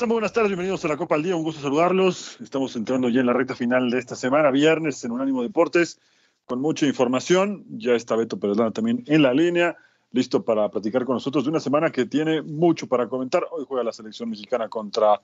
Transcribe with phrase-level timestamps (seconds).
[0.00, 0.16] Hola, ¿cómo están?
[0.16, 2.40] buenas tardes, bienvenidos a la Copa al Día, un gusto saludarlos.
[2.40, 6.00] Estamos entrando ya en la recta final de esta semana, viernes, en Unánimo Deportes,
[6.46, 7.66] con mucha información.
[7.68, 9.76] Ya está Beto Pérez también en la línea,
[10.10, 13.46] listo para platicar con nosotros de una semana que tiene mucho para comentar.
[13.50, 15.20] Hoy juega la selección mexicana contra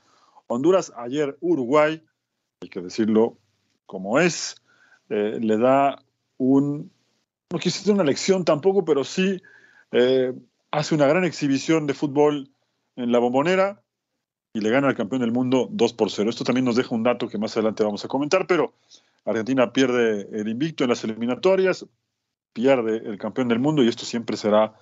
[0.46, 2.02] Honduras, ayer Uruguay,
[2.60, 3.38] hay que decirlo
[3.86, 4.56] como es,
[5.08, 6.02] eh, le da
[6.36, 6.90] un,
[7.50, 9.40] no quise decir una lección tampoco, pero sí
[9.92, 10.34] eh,
[10.70, 12.50] hace una gran exhibición de fútbol
[12.96, 13.82] en la bombonera
[14.56, 16.30] y le gana al campeón del mundo 2 por 0.
[16.30, 18.72] Esto también nos deja un dato que más adelante vamos a comentar, pero
[19.26, 21.84] Argentina pierde el invicto en las eliminatorias,
[22.54, 24.72] pierde el campeón del mundo y esto siempre será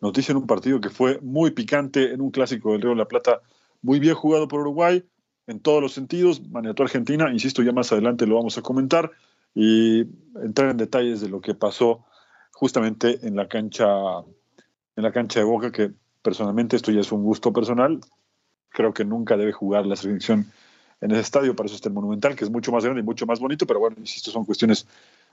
[0.00, 3.08] noticia en un partido que fue muy picante, en un clásico del Río de la
[3.08, 3.40] Plata,
[3.82, 5.04] muy bien jugado por Uruguay,
[5.48, 9.10] en todos los sentidos, manejó Argentina, insisto, ya más adelante lo vamos a comentar
[9.52, 10.02] y
[10.44, 12.04] entrar en detalles de lo que pasó
[12.52, 13.88] justamente en la cancha
[14.94, 15.90] en la cancha de Boca que
[16.22, 17.98] personalmente esto ya es un gusto personal
[18.74, 20.50] creo que nunca debe jugar la selección
[21.00, 23.24] en ese estadio, para eso está el Monumental, que es mucho más grande y mucho
[23.24, 24.86] más bonito, pero bueno, insisto, son cuestiones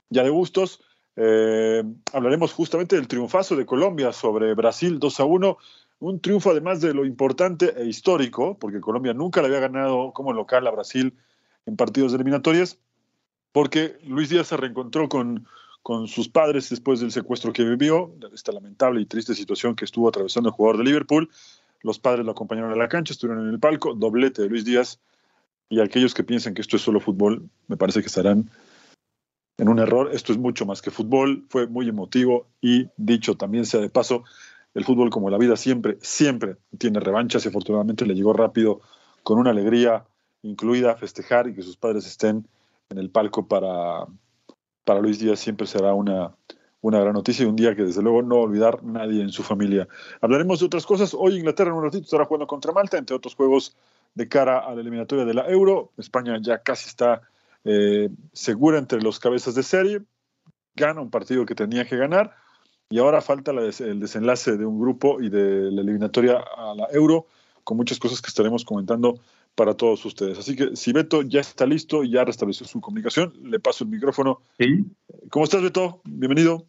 [0.08, 0.80] ya de gustos.
[1.16, 1.82] Eh,
[2.12, 5.58] hablaremos justamente del triunfazo de Colombia sobre Brasil 2 a 1,
[6.00, 10.32] un triunfo además de lo importante e histórico, porque Colombia nunca le había ganado como
[10.32, 11.14] local a Brasil
[11.66, 12.78] en partidos eliminatorias,
[13.52, 15.46] porque Luis Díaz se reencontró con,
[15.82, 20.08] con sus padres después del secuestro que vivió, esta lamentable y triste situación que estuvo
[20.08, 21.30] atravesando el jugador de Liverpool,
[21.82, 25.00] los padres lo acompañaron a la cancha, estuvieron en el palco, doblete de Luis Díaz.
[25.68, 28.50] Y aquellos que piensan que esto es solo fútbol, me parece que estarán
[29.58, 30.10] en un error.
[30.12, 34.24] Esto es mucho más que fútbol, fue muy emotivo y dicho también sea de paso,
[34.74, 38.80] el fútbol como la vida siempre, siempre tiene revanchas y afortunadamente le llegó rápido
[39.22, 40.04] con una alegría
[40.42, 42.46] incluida festejar y que sus padres estén
[42.90, 44.06] en el palco para,
[44.84, 46.34] para Luis Díaz siempre será una,
[46.82, 49.88] una gran noticia y un día que desde luego no olvidar nadie en su familia.
[50.20, 51.14] Hablaremos de otras cosas.
[51.14, 53.74] Hoy Inglaterra en un ratito estará jugando contra Malta, entre otros juegos
[54.14, 55.92] de cara a la eliminatoria de la Euro.
[55.96, 57.22] España ya casi está
[57.64, 60.02] eh, segura entre los cabezas de serie.
[60.74, 62.34] Gana un partido que tenía que ganar
[62.90, 67.26] y ahora falta el desenlace de un grupo y de la eliminatoria a la Euro
[67.62, 69.20] con muchas cosas que estaremos comentando
[69.54, 70.38] para todos ustedes.
[70.38, 74.40] Así que si Beto ya está listo, ya restableció su comunicación, le paso el micrófono.
[74.58, 74.84] ¿Sí?
[75.30, 76.00] ¿Cómo estás, Beto?
[76.04, 76.66] Bienvenido.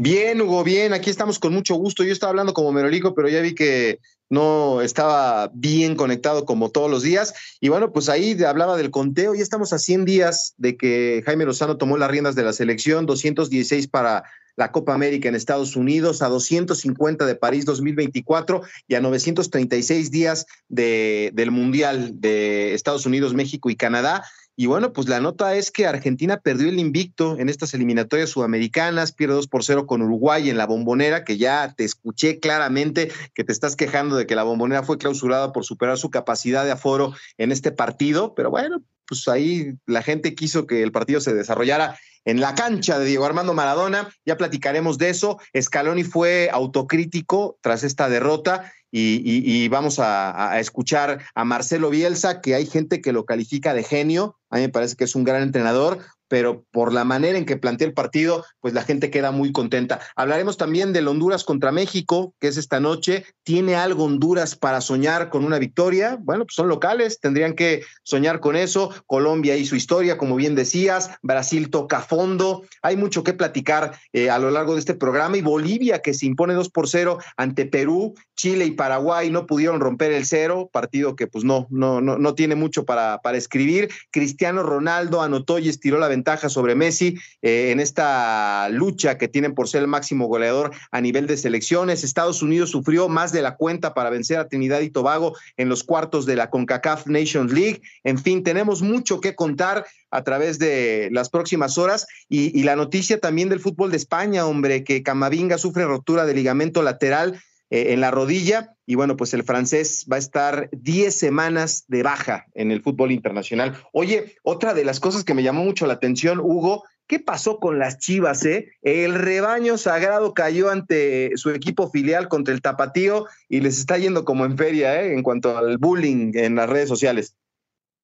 [0.00, 2.04] Bien, Hugo, bien, aquí estamos con mucho gusto.
[2.04, 3.98] Yo estaba hablando como Merolico, pero ya vi que
[4.30, 7.34] no estaba bien conectado como todos los días.
[7.60, 9.34] Y bueno, pues ahí hablaba del conteo.
[9.34, 13.06] Ya estamos a 100 días de que Jaime Lozano tomó las riendas de la selección,
[13.06, 14.22] 216 para
[14.54, 20.46] la Copa América en Estados Unidos, a 250 de París 2024 y a 936 días
[20.68, 24.22] de, del Mundial de Estados Unidos, México y Canadá.
[24.60, 29.12] Y bueno, pues la nota es que Argentina perdió el invicto en estas eliminatorias sudamericanas,
[29.12, 33.44] pierde 2 por 0 con Uruguay en la bombonera, que ya te escuché claramente que
[33.44, 37.14] te estás quejando de que la bombonera fue clausurada por superar su capacidad de aforo
[37.36, 41.96] en este partido, pero bueno, pues ahí la gente quiso que el partido se desarrollara
[42.24, 44.10] en la cancha de Diego Armando Maradona.
[44.26, 45.38] Ya platicaremos de eso.
[45.58, 52.66] Scaloni fue autocrítico tras esta derrota y, vamos a, escuchar a Marcelo Bielsa, que hay
[52.66, 54.36] gente que lo califica de genio.
[54.50, 57.56] A mí me parece que es un gran entrenador pero por la manera en que
[57.56, 60.00] plantea el partido, pues la gente queda muy contenta.
[60.14, 63.24] Hablaremos también del Honduras contra México, que es esta noche.
[63.42, 66.18] ¿Tiene algo Honduras para soñar con una victoria?
[66.20, 68.94] Bueno, pues son locales, tendrían que soñar con eso.
[69.06, 72.62] Colombia y su historia, como bien decías, Brasil toca fondo.
[72.82, 76.26] Hay mucho que platicar eh, a lo largo de este programa y Bolivia que se
[76.26, 81.16] impone 2 por 0 ante Perú, Chile y Paraguay no pudieron romper el cero, partido
[81.16, 83.90] que pues no, no, no, no tiene mucho para, para escribir.
[84.10, 86.17] Cristiano Ronaldo anotó y estiró la ventaja
[86.48, 91.26] sobre Messi eh, en esta lucha que tienen por ser el máximo goleador a nivel
[91.26, 92.04] de selecciones.
[92.04, 95.84] Estados Unidos sufrió más de la cuenta para vencer a Trinidad y Tobago en los
[95.84, 97.80] cuartos de la CONCACAF Nations League.
[98.04, 102.76] En fin, tenemos mucho que contar a través de las próximas horas y, y la
[102.76, 107.92] noticia también del fútbol de España, hombre, que Camavinga sufre rotura de ligamento lateral eh,
[107.92, 108.74] en la rodilla.
[108.86, 113.12] Y bueno, pues el francés va a estar 10 semanas de baja en el fútbol
[113.12, 113.76] internacional.
[113.92, 117.78] Oye, otra de las cosas que me llamó mucho la atención, Hugo, ¿qué pasó con
[117.78, 118.44] las Chivas?
[118.46, 118.70] Eh?
[118.80, 124.24] El rebaño sagrado cayó ante su equipo filial contra el Tapatío y les está yendo
[124.24, 127.36] como en feria eh, en cuanto al bullying en las redes sociales.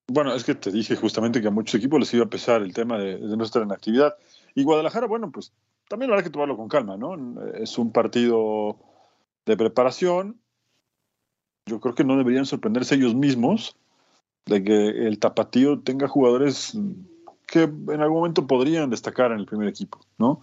[0.09, 2.75] Bueno, es que te dije justamente que a muchos equipos les iba a pesar el
[2.75, 4.15] tema de, de no estar en actividad.
[4.55, 5.55] Y Guadalajara, bueno, pues
[5.89, 7.17] también habrá que tomarlo con calma, ¿no?
[7.55, 8.79] Es un partido
[9.47, 10.41] de preparación,
[11.67, 13.77] yo creo que no deberían sorprenderse ellos mismos
[14.47, 16.77] de que el tapatío tenga jugadores
[17.47, 20.43] que en algún momento podrían destacar en el primer equipo, ¿no?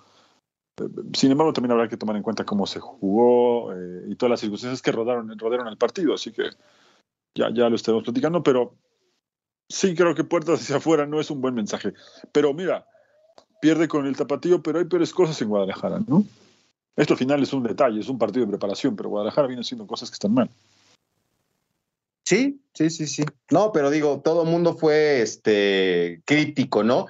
[1.14, 4.40] Sin embargo, también habrá que tomar en cuenta cómo se jugó eh, y todas las
[4.40, 6.50] circunstancias que rodaron, rodearon el partido, así que
[7.36, 8.74] ya, ya lo estaremos platicando, pero
[9.70, 11.94] sí creo que puertas hacia afuera no es un buen mensaje.
[12.32, 12.88] Pero mira,
[13.62, 16.26] pierde con el tapatío, pero hay peores cosas en Guadalajara, ¿no?
[16.96, 19.88] Esto al final es un detalle, es un partido de preparación, pero Guadalajara viene haciendo
[19.88, 20.50] cosas que están mal.
[22.24, 23.24] Sí, sí, sí, sí.
[23.50, 27.08] No, pero digo, todo el mundo fue este, crítico, ¿no?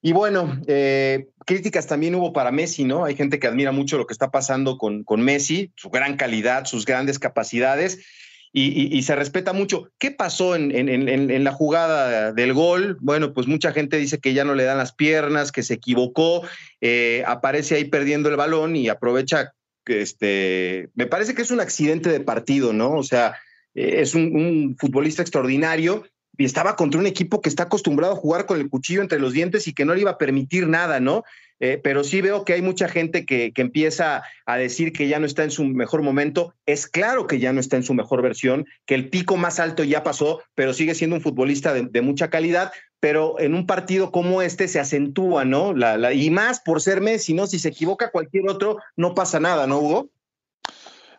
[0.00, 3.04] Y bueno, eh, críticas también hubo para Messi, ¿no?
[3.04, 6.64] Hay gente que admira mucho lo que está pasando con, con Messi, su gran calidad,
[6.64, 8.04] sus grandes capacidades
[8.54, 9.90] y, se respeta mucho.
[9.98, 12.98] ¿Qué pasó en, en, la jugada del gol?
[13.00, 16.42] Bueno, pues mucha gente dice que ya no le dan las piernas, que se equivocó,
[16.82, 19.54] eh, aparece ahí perdiendo el balón y aprovecha
[19.86, 22.92] que este, me parece que es un accidente de partido, ¿no?
[22.92, 23.36] O sea,
[23.74, 26.04] eh, es un, un futbolista extraordinario
[26.36, 29.32] y estaba contra un equipo que está acostumbrado a jugar con el cuchillo entre los
[29.32, 31.24] dientes y que no le iba a permitir nada, ¿no?
[31.64, 35.20] Eh, pero sí veo que hay mucha gente que, que, empieza a decir que ya
[35.20, 36.54] no está en su mejor momento.
[36.66, 39.84] Es claro que ya no está en su mejor versión, que el pico más alto
[39.84, 42.72] ya pasó, pero sigue siendo un futbolista de, de mucha calidad.
[42.98, 45.72] Pero en un partido como este se acentúa, ¿no?
[45.72, 47.46] La, la, y más por ser Messi, ¿no?
[47.46, 50.10] Si se equivoca cualquier otro, no pasa nada, ¿no, Hugo?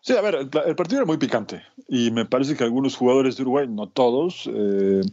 [0.02, 3.44] Sí, a ver, el, partido era muy picante y me parece que algunos jugadores de
[3.44, 5.04] Uruguay, no todos, eh,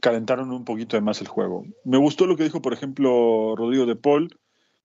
[0.00, 1.64] calentaron un poquito de más el juego.
[1.84, 4.36] Me gustó lo que dijo, por ejemplo, Rodrigo de Paul,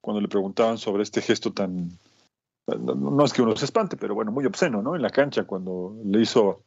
[0.01, 1.89] cuando le preguntaban sobre este gesto tan,
[2.67, 4.95] no, es que uno se espante, pero bueno, muy obsceno, ¿no?
[4.95, 6.63] En la cancha, cuando le hizo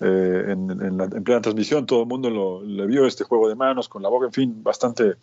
[0.00, 3.48] eh, en, en, la, en, plena transmisión, todo el mundo lo, le vio este juego
[3.48, 5.14] de manos con la boca, en fin, bastante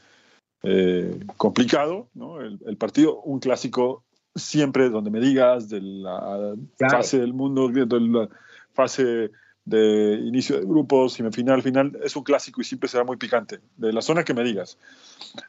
[0.64, 2.42] eh, complicado, ¿no?
[2.42, 4.04] El, el, partido, un clásico
[4.36, 6.98] siempre donde me digas de la claro.
[6.98, 8.30] fase del mundo, de la
[8.74, 9.32] fase
[9.66, 13.60] de inicio de grupos y final, final, es un clásico y siempre será muy picante,
[13.76, 14.78] de la zona que me digas.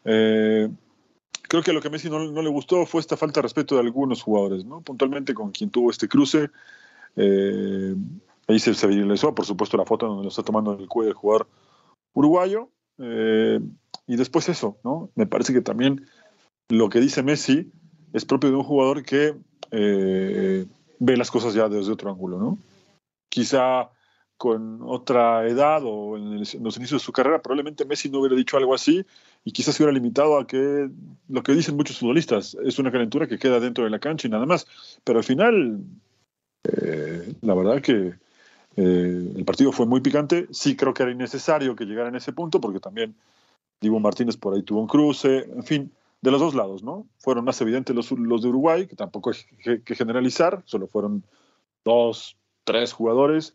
[0.05, 0.69] Eh,
[1.49, 4.23] creo que lo que Messi no, le gustó fue esta falta de respeto de algunos
[4.23, 4.83] jugadores, ¿no?
[4.83, 6.51] Puntualmente con quien tuvo este cruce.
[7.17, 7.95] Eh,
[8.47, 11.17] ahí se, se viralizó, por supuesto, la foto donde lo está tomando el cuello el
[11.17, 11.49] jugador
[12.13, 12.71] uruguayo.
[12.99, 13.61] Eh,
[14.07, 15.11] y después eso, ¿no?
[15.15, 16.07] Me parece que también
[16.69, 17.73] lo que dice Messi
[18.13, 19.35] es propio de un jugador que
[19.71, 20.67] eh,
[20.99, 22.59] ve las cosas ya desde otro ángulo, ¿no?
[23.29, 23.91] Quizá
[24.37, 28.57] con otra edad o en, los inicios de su carrera, probablemente Messi no hubiera dicho
[28.57, 29.05] algo así
[29.49, 30.91] y quizás se hubiera limitado a que
[31.27, 34.31] lo que dicen muchos futbolistas es una calentura que queda dentro de la cancha y
[34.31, 34.67] nada más.
[35.05, 35.81] Pero al final,
[36.65, 38.13] eh, la verdad que
[38.77, 40.49] eh, el partido fue muy picante.
[40.51, 43.17] Sí creo que era innecesario que llegara en ese punto porque también
[43.81, 47.07] Divo Martínez por ahí tuvo un cruce, en fin, de los dos lados, ¿no?
[47.17, 51.25] Fueron más evidentes los, los de Uruguay, que tampoco hay que, que generalizar, solo fueron
[51.87, 53.55] dos, tres jugadores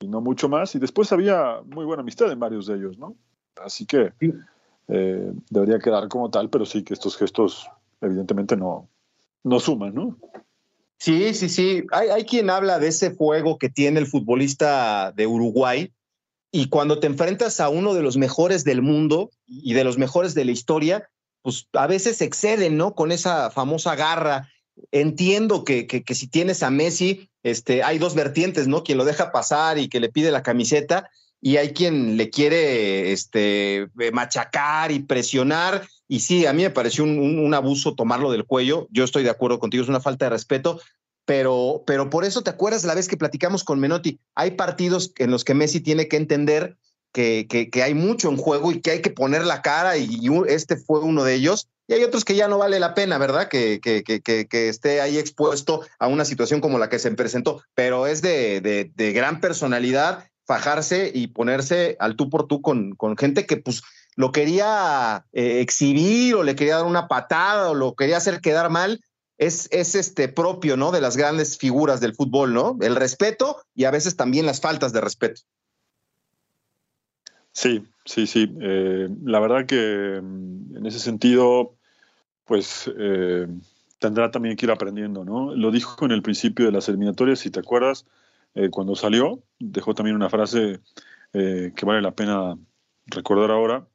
[0.00, 0.74] y no mucho más.
[0.76, 3.14] Y después había muy buena amistad en varios de ellos, ¿no?
[3.62, 4.14] Así que
[4.88, 7.68] eh, debería quedar como tal, pero sí que estos gestos
[8.00, 8.88] evidentemente no,
[9.42, 10.16] no suman, ¿no?
[10.98, 11.84] Sí, sí, sí.
[11.92, 15.92] Hay, hay quien habla de ese fuego que tiene el futbolista de Uruguay
[16.50, 20.34] y cuando te enfrentas a uno de los mejores del mundo y de los mejores
[20.34, 21.08] de la historia,
[21.42, 22.94] pues a veces exceden, ¿no?
[22.94, 24.48] Con esa famosa garra.
[24.90, 28.84] Entiendo que, que, si tienes a Messi, este, hay dos vertientes, ¿no?
[28.84, 31.10] Quien lo deja pasar y que le pide la camiseta,
[31.46, 37.04] y hay quien le quiere este, machacar y presionar, Y sí, a mí me pareció
[37.04, 38.88] un, abuso tomarlo del cuello.
[38.90, 40.80] Yo estoy de acuerdo contigo, es una falta de respeto.
[41.24, 44.18] Pero, pero por eso te acuerdas la vez que platicamos con Menotti.
[44.34, 46.78] Hay partidos en los que Messi tiene que entender
[47.12, 50.76] que, que, hay mucho en juego y que hay que poner la cara, y, este
[50.76, 51.68] fue uno de ellos.
[51.86, 53.46] Y hay otros que ya no vale la pena, ¿verdad?
[53.46, 58.08] Que, que, que, esté ahí expuesto a una situación como la que se presentó, pero
[58.08, 63.46] es de, de gran personalidad fajarse y ponerse al tú por tú con, con gente
[63.46, 63.82] que pues
[64.14, 68.70] lo quería eh, exhibir o le quería dar una patada o lo quería hacer quedar
[68.70, 69.00] mal,
[69.38, 70.90] es, es este propio, ¿no?
[70.90, 72.78] De las grandes figuras del fútbol, ¿no?
[72.80, 75.42] El respeto y a veces también las faltas de respeto.
[77.52, 78.54] Sí, sí, sí.
[78.60, 81.74] Eh, la verdad que mm, en ese sentido,
[82.44, 83.46] pues eh,
[83.98, 85.54] tendrá también que ir aprendiendo, ¿no?
[85.54, 88.06] Lo dijo en el principio de las eliminatorias, si te acuerdas,
[88.70, 90.80] cuando salió, dejó también una frase
[91.32, 92.56] que vale la pena
[93.06, 93.86] recordar ahora,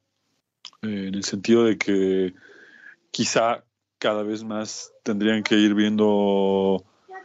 [0.82, 2.34] eh, en el sentido de que
[3.10, 3.64] quizá
[3.98, 6.84] cada vez más tendrían que ir viendo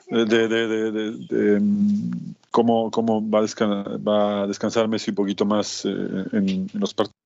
[0.10, 5.90] de, mm, cómo, cómo va, a va a descansar Messi un poquito más eh,
[6.34, 7.18] en, los partidos.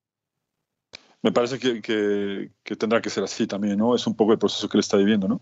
[1.22, 3.94] Me parece que, que, tendrá que ser así también, ¿no?
[3.94, 5.40] Es un poco el proceso que él está viviendo, ¿no?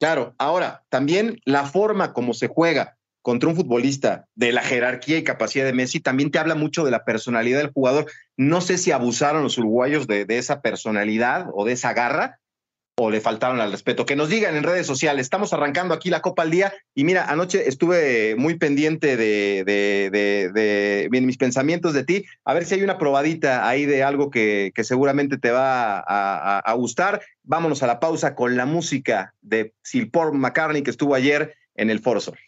[0.00, 5.24] Claro, ahora, también la forma como se juega contra un futbolista de la jerarquía y
[5.24, 8.06] capacidad de Messi también te habla mucho de la personalidad del jugador.
[8.36, 12.38] No sé si abusaron los uruguayos de, esa personalidad o de esa garra
[12.96, 14.04] o le faltaron al respeto.
[14.04, 15.22] Que nos digan en redes sociales.
[15.22, 21.20] Estamos arrancando aquí la Copa al Día y mira, anoche estuve muy pendiente de, de,
[21.20, 22.24] mis pensamientos de ti.
[22.44, 27.22] A ver si hay una probadita ahí de algo que, seguramente te va a, gustar.
[27.42, 32.00] Vámonos a la pausa con la música de Silpor McCartney que estuvo ayer en el
[32.00, 32.38] Foro Sol.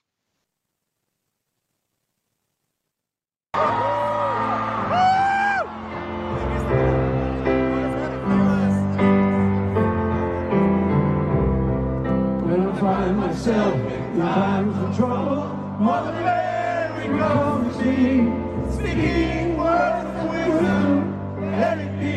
[12.82, 15.44] Find myself in times of trouble,
[15.78, 22.16] Mother Mary comes to see, speaking words of wisdom, let it be.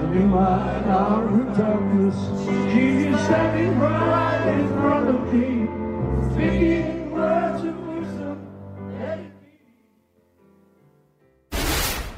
[0.00, 2.16] And in my hour of darkness,
[2.76, 5.53] is standing right in front of me,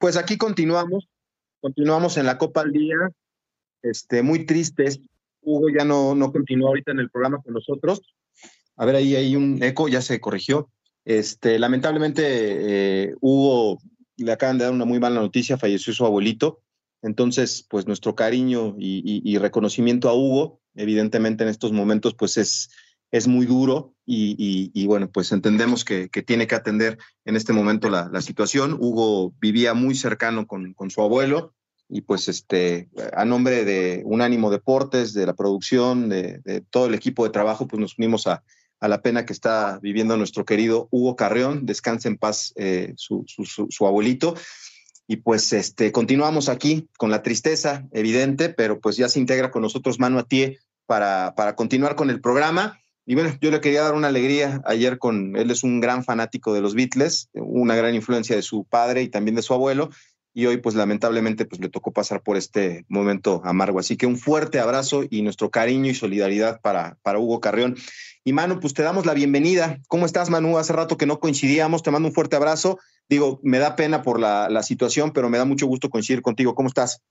[0.00, 1.06] Pues aquí continuamos,
[1.60, 2.96] continuamos en la Copa al Día,
[3.82, 4.98] este, muy tristes.
[5.42, 8.00] Hugo ya no, no continuó ahorita en el programa con nosotros.
[8.76, 10.70] A ver, ahí hay un eco, ya se corrigió.
[11.04, 13.78] Este, lamentablemente, eh, Hugo
[14.16, 16.62] le acaban de dar una muy mala noticia, falleció su abuelito.
[17.02, 22.70] Entonces, pues nuestro cariño y reconocimiento a Hugo, evidentemente en estos momentos, pues es,
[23.12, 28.20] es muy duro y, bueno, pues entendemos que, tiene que atender en este momento la,
[28.20, 28.76] situación.
[28.78, 31.54] Hugo vivía muy cercano con, su abuelo
[31.88, 37.24] y pues este, a nombre de Unánimo Deportes, de la producción, de, todo el equipo
[37.24, 38.42] de trabajo, pues nos unimos a,
[38.80, 41.66] la pena que está viviendo nuestro querido Hugo Carreón.
[41.66, 43.24] Descanse en paz eh, su,
[43.86, 44.34] abuelito.
[45.06, 49.62] Y pues este, continuamos aquí con la tristeza evidente, pero pues ya se integra con
[49.62, 52.79] nosotros Manu Atié para, para continuar con el programa.
[53.06, 56.52] Y bueno, yo le quería dar una alegría ayer con, él es un gran fanático
[56.52, 59.90] de los Beatles, una gran influencia de su padre y también de su abuelo,
[60.32, 63.80] y hoy pues lamentablemente pues le tocó pasar por este momento amargo.
[63.80, 67.76] Así que un fuerte abrazo y nuestro cariño y solidaridad para, para Hugo Carrión.
[68.24, 69.80] Y Manu, pues te damos la bienvenida.
[69.88, 70.58] ¿Cómo estás, Manu?
[70.58, 72.78] Hace rato que no coincidíamos, te mando un fuerte abrazo.
[73.08, 76.54] Digo, me da pena por la, la situación, pero me da mucho gusto coincidir contigo.
[76.54, 77.02] ¿Cómo estás?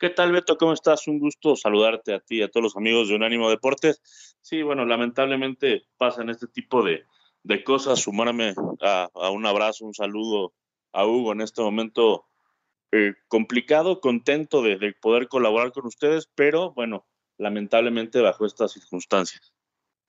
[0.00, 0.56] ¿Qué tal, Beto?
[0.56, 1.08] ¿Cómo estás?
[1.08, 4.00] Un gusto saludarte a ti y a todos los amigos de Unánimo Deportes.
[4.40, 7.04] Sí, bueno, lamentablemente pasan este tipo de,
[7.64, 7.98] cosas.
[7.98, 10.52] Sumarme a, un abrazo, un saludo
[10.92, 12.26] a Hugo en este momento
[12.92, 17.04] eh, complicado, contento de, de, poder colaborar con ustedes, pero bueno,
[17.36, 19.52] lamentablemente bajo estas circunstancias.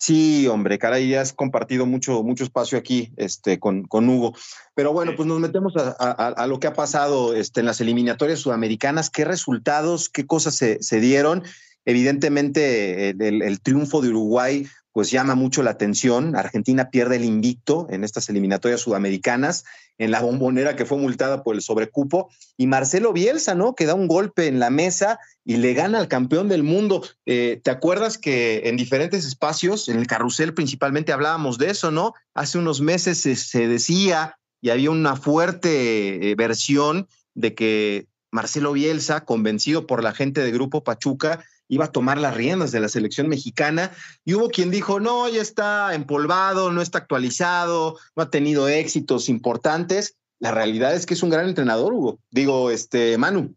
[0.01, 4.33] Sí, hombre, caray, ya has compartido mucho, mucho espacio aquí este, con, con Hugo.
[4.73, 9.09] Pero bueno, pues nos metemos a, lo que ha pasado este, en las eliminatorias sudamericanas,
[9.09, 11.43] qué resultados, qué cosas se, se dieron.
[11.83, 16.35] Evidentemente, el, el, triunfo de Uruguay pues llama mucho la atención.
[16.35, 19.65] Argentina pierde el invicto en estas eliminatorias sudamericanas,
[19.97, 23.75] en la bombonera que fue multada por el sobrecupo, y Marcelo Bielsa, ¿no?
[23.75, 27.03] Que da un golpe en la mesa y le gana al campeón del mundo.
[27.25, 32.13] Eh, ¿Te acuerdas que en diferentes espacios, en el carrusel principalmente hablábamos de eso, ¿no?
[32.33, 39.25] Hace unos meses se, decía y había una fuerte eh, versión de que Marcelo Bielsa,
[39.25, 43.29] convencido por la gente de Grupo Pachuca, iba a tomar las riendas de la selección
[43.29, 43.91] mexicana
[44.25, 49.29] y hubo quien dijo, no, ya está empolvado, no está actualizado, no ha tenido éxitos
[49.29, 50.17] importantes.
[50.39, 52.19] La realidad es que es un gran entrenador, Hugo.
[52.31, 53.55] Digo, este, Manu.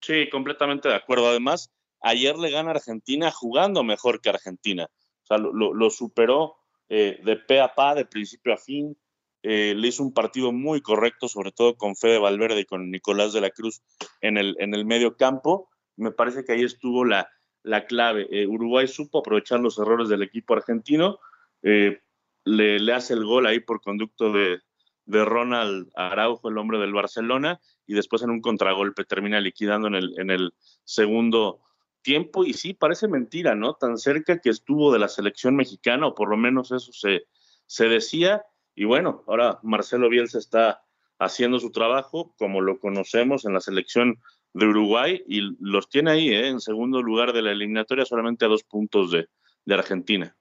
[0.00, 1.28] Sí, completamente de acuerdo.
[1.28, 1.70] Además,
[2.02, 4.86] ayer le gana Argentina jugando mejor que Argentina.
[5.24, 6.56] O sea, lo, superó
[6.88, 8.96] eh, de pe a pa, de principio a fin.
[9.42, 13.32] Eh, le hizo un partido muy correcto, sobre todo con Fede Valverde y con Nicolás
[13.32, 13.80] de la Cruz
[14.20, 15.69] en el, en el medio campo
[16.00, 17.28] me parece que ahí estuvo la,
[17.62, 18.26] la clave.
[18.30, 21.18] Eh, Uruguay supo aprovechar los errores del equipo argentino,
[21.62, 22.00] eh,
[22.44, 24.60] le, le, hace el gol ahí por conducto de,
[25.04, 29.94] de, Ronald Araujo, el hombre del Barcelona, y después en un contragolpe termina liquidando en
[29.94, 30.54] el, en el
[30.84, 31.60] segundo
[32.02, 32.44] tiempo.
[32.44, 33.74] Y sí, parece mentira, ¿no?
[33.74, 37.26] Tan cerca que estuvo de la selección mexicana, o por lo menos eso se,
[37.66, 38.42] se decía.
[38.74, 40.82] Y bueno, ahora Marcelo Bielsa está
[41.18, 44.18] haciendo su trabajo como lo conocemos en la selección
[44.52, 46.48] de Uruguay y los tiene ahí, ¿eh?
[46.48, 49.28] en segundo lugar de la eliminatoria, solamente a dos puntos de,
[49.64, 50.36] de Argentina.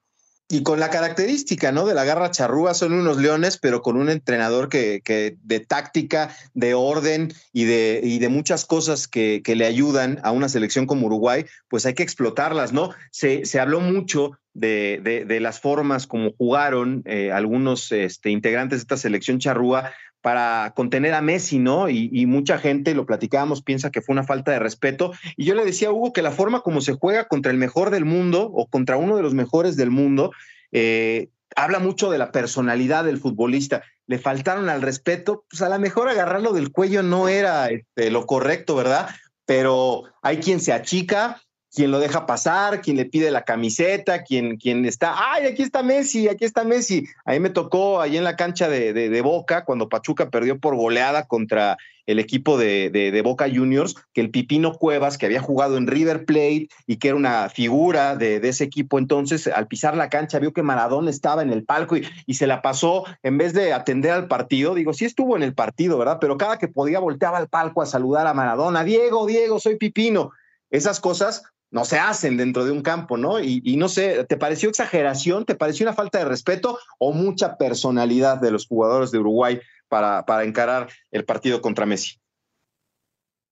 [0.51, 1.85] Y con la característica, ¿no?
[1.85, 6.35] De la garra charrúa, son unos leones, pero con un entrenador que, que de táctica,
[6.55, 10.87] de orden y de, y de muchas cosas que, que, le ayudan a una selección
[10.87, 12.89] como Uruguay, pues hay que explotarlas, ¿no?
[13.11, 18.81] Se, se habló mucho de, de, las formas como jugaron eh, algunos este, integrantes de
[18.81, 21.89] esta selección charrúa, para contener a Messi, ¿no?
[21.89, 25.13] Y, mucha gente, lo platicábamos, piensa que fue una falta de respeto.
[25.37, 27.89] Y yo le decía a Hugo que la forma como se juega contra el mejor
[27.89, 30.31] del mundo o contra uno de los mejores del mundo,
[30.71, 33.83] eh, habla mucho de la personalidad del futbolista.
[34.07, 38.25] Le faltaron al respeto, pues a lo mejor agarrarlo del cuello no era este, lo
[38.25, 39.09] correcto, ¿verdad?
[39.45, 41.41] Pero hay quien se achica,
[41.73, 45.83] quien lo deja pasar, quien le pide la camiseta, quien, quien está, ay, aquí está
[45.83, 47.05] Messi, aquí está Messi.
[47.25, 51.27] Ahí me tocó, ahí en la cancha de, de, Boca, cuando Pachuca perdió por goleada
[51.27, 51.77] contra
[52.07, 56.25] el equipo de, de, Boca Juniors, que el Pipino Cuevas, que había jugado en River
[56.25, 60.51] Plate y que era una figura de, ese equipo, entonces al pisar la cancha vio
[60.51, 64.11] que Maradona estaba en el palco y, y, se la pasó, en vez de atender
[64.11, 66.17] al partido, digo, sí estuvo en el partido, ¿verdad?
[66.19, 70.31] Pero cada que podía volteaba al palco a saludar a Maradona, Diego, Diego, soy Pipino.
[70.71, 73.39] Esas cosas no se hacen dentro de un campo, ¿no?
[73.39, 75.45] Y, no sé, ¿te pareció exageración?
[75.45, 80.25] ¿Te pareció una falta de respeto o mucha personalidad de los jugadores de Uruguay para,
[80.25, 82.19] para encarar el partido contra Messi?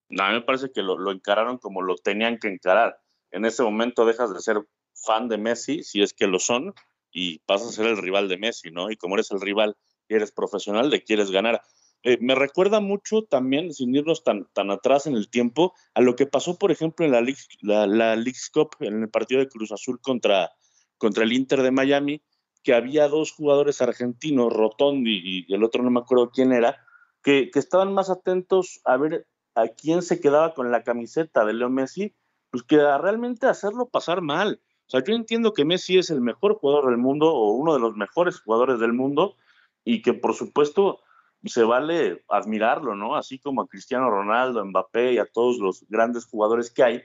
[0.09, 2.99] No, a mí me parece que lo, encararon como lo tenían que encarar.
[3.31, 4.63] En ese momento dejas de ser
[4.95, 6.73] fan de Messi, si es que lo son,
[7.11, 8.89] y pasas a ser el rival de Messi, ¿no?
[8.89, 9.75] Y como eres el rival
[10.07, 11.61] y eres profesional, le quieres ganar.
[12.07, 16.15] Eh, me recuerda mucho también, sin irnos tan, tan atrás en el tiempo, a lo
[16.15, 18.15] que pasó, por ejemplo, en la League, la,
[18.53, 20.49] Cup, en el partido de Cruz Azul contra,
[20.97, 22.21] contra el Inter de Miami,
[22.63, 26.77] que había dos jugadores argentinos, Rotondi y el otro no me acuerdo quién era,
[27.21, 31.55] que, que estaban más atentos a ver a quién se quedaba con la camiseta de
[31.55, 32.15] Leo Messi,
[32.51, 34.61] pues que a realmente hacerlo pasar mal.
[34.85, 37.81] O sea, yo entiendo que Messi es el mejor jugador del mundo o uno de
[37.81, 39.35] los mejores jugadores del mundo
[39.83, 41.01] y que por supuesto
[41.45, 43.15] se vale admirarlo, ¿no?
[43.15, 47.03] Así como a Cristiano Ronaldo, a Mbappé y a todos los grandes jugadores que hay,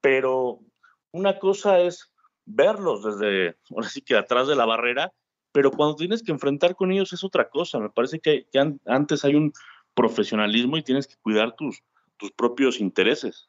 [0.00, 0.60] pero
[1.12, 2.12] una cosa es
[2.44, 5.12] verlos desde, ahora sí que atrás de la barrera,
[5.52, 7.78] pero cuando tienes que enfrentar con ellos es otra cosa.
[7.78, 8.46] Me parece que,
[8.84, 9.52] antes hay un
[9.94, 11.82] profesionalismo y tienes que cuidar tus,
[12.18, 13.48] tus propios intereses.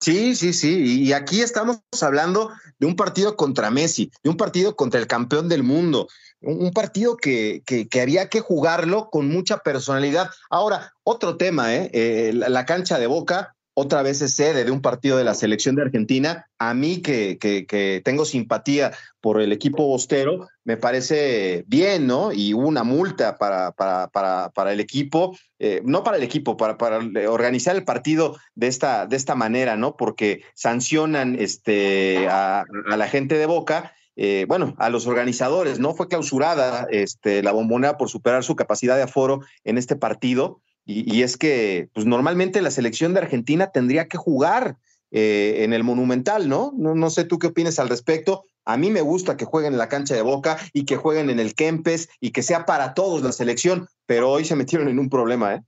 [0.00, 1.02] Sí, sí, sí.
[1.02, 5.48] Y aquí estamos hablando de un partido contra Messi, de un partido contra el campeón
[5.48, 6.08] del mundo,
[6.40, 10.30] un partido que, que, había que jugarlo con mucha personalidad.
[10.50, 11.90] Ahora, otro tema, ¿eh?
[11.92, 15.76] eh la cancha de Boca otra vez es sede de un partido de la selección
[15.76, 16.48] de Argentina.
[16.58, 22.32] A mí que, que, tengo simpatía por el equipo bostero, me parece bien, ¿no?
[22.32, 26.56] Y hubo una multa para, para, para, para el equipo, eh, no para el equipo,
[26.56, 26.98] para, para
[27.30, 29.96] organizar el partido de esta, de esta manera, ¿no?
[29.96, 35.94] Porque sancionan este, a, la gente de Boca eh, bueno, a los organizadores, ¿no?
[35.94, 40.60] Fue clausurada este, la bombonera por superar su capacidad de aforo en este partido.
[40.84, 44.76] Y, es que, pues normalmente la selección de Argentina tendría que jugar
[45.12, 46.72] eh, en el Monumental, ¿no?
[46.76, 47.10] ¿no?
[47.10, 48.42] sé tú qué opinas al respecto.
[48.64, 51.38] A mí me gusta que jueguen en la cancha de Boca y que jueguen en
[51.38, 55.10] el Kempes y que sea para todos la selección, pero hoy se metieron en un
[55.10, 55.62] problema, ¿eh?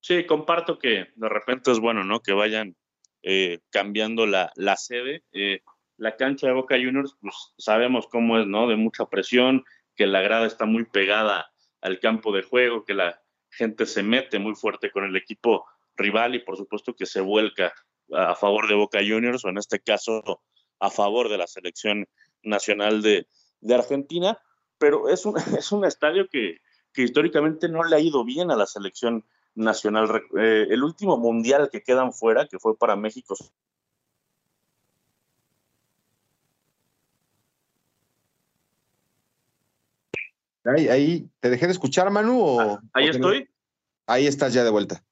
[0.00, 2.20] Sí, comparto que de repente es bueno, ¿no?
[2.20, 2.76] Que vayan
[3.22, 5.24] eh, cambiando la, la sede.
[5.32, 5.62] Eh,
[5.96, 8.68] la cancha de Boca Juniors, pues sabemos cómo es, ¿no?
[8.68, 13.20] De mucha presión, que la grada está muy pegada al campo de juego, que la
[13.50, 15.64] gente se mete muy fuerte con el equipo
[15.96, 17.72] rival y por supuesto que se vuelca
[18.12, 20.42] a favor de Boca Juniors o en este caso
[20.80, 22.06] a favor de la selección
[22.42, 23.26] nacional de,
[23.72, 24.38] Argentina,
[24.78, 26.58] pero es un, es un estadio que,
[26.96, 30.22] históricamente no le ha ido bien a la selección nacional.
[30.38, 33.34] Eh, el último mundial que quedan fuera, que fue para México
[40.64, 42.40] Ahí, te dejé de escuchar, Manu.
[42.40, 43.48] O, ah, ahí estoy.
[44.06, 45.04] Ahí estás ya de vuelta.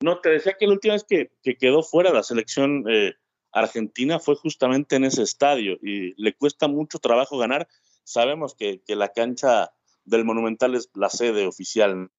[0.00, 3.14] No, te decía que la última vez que, quedó fuera la selección eh,
[3.52, 7.68] argentina fue justamente en ese estadio y le cuesta mucho trabajo ganar.
[8.02, 9.72] Sabemos que, la cancha
[10.04, 12.10] del Monumental es la sede oficial.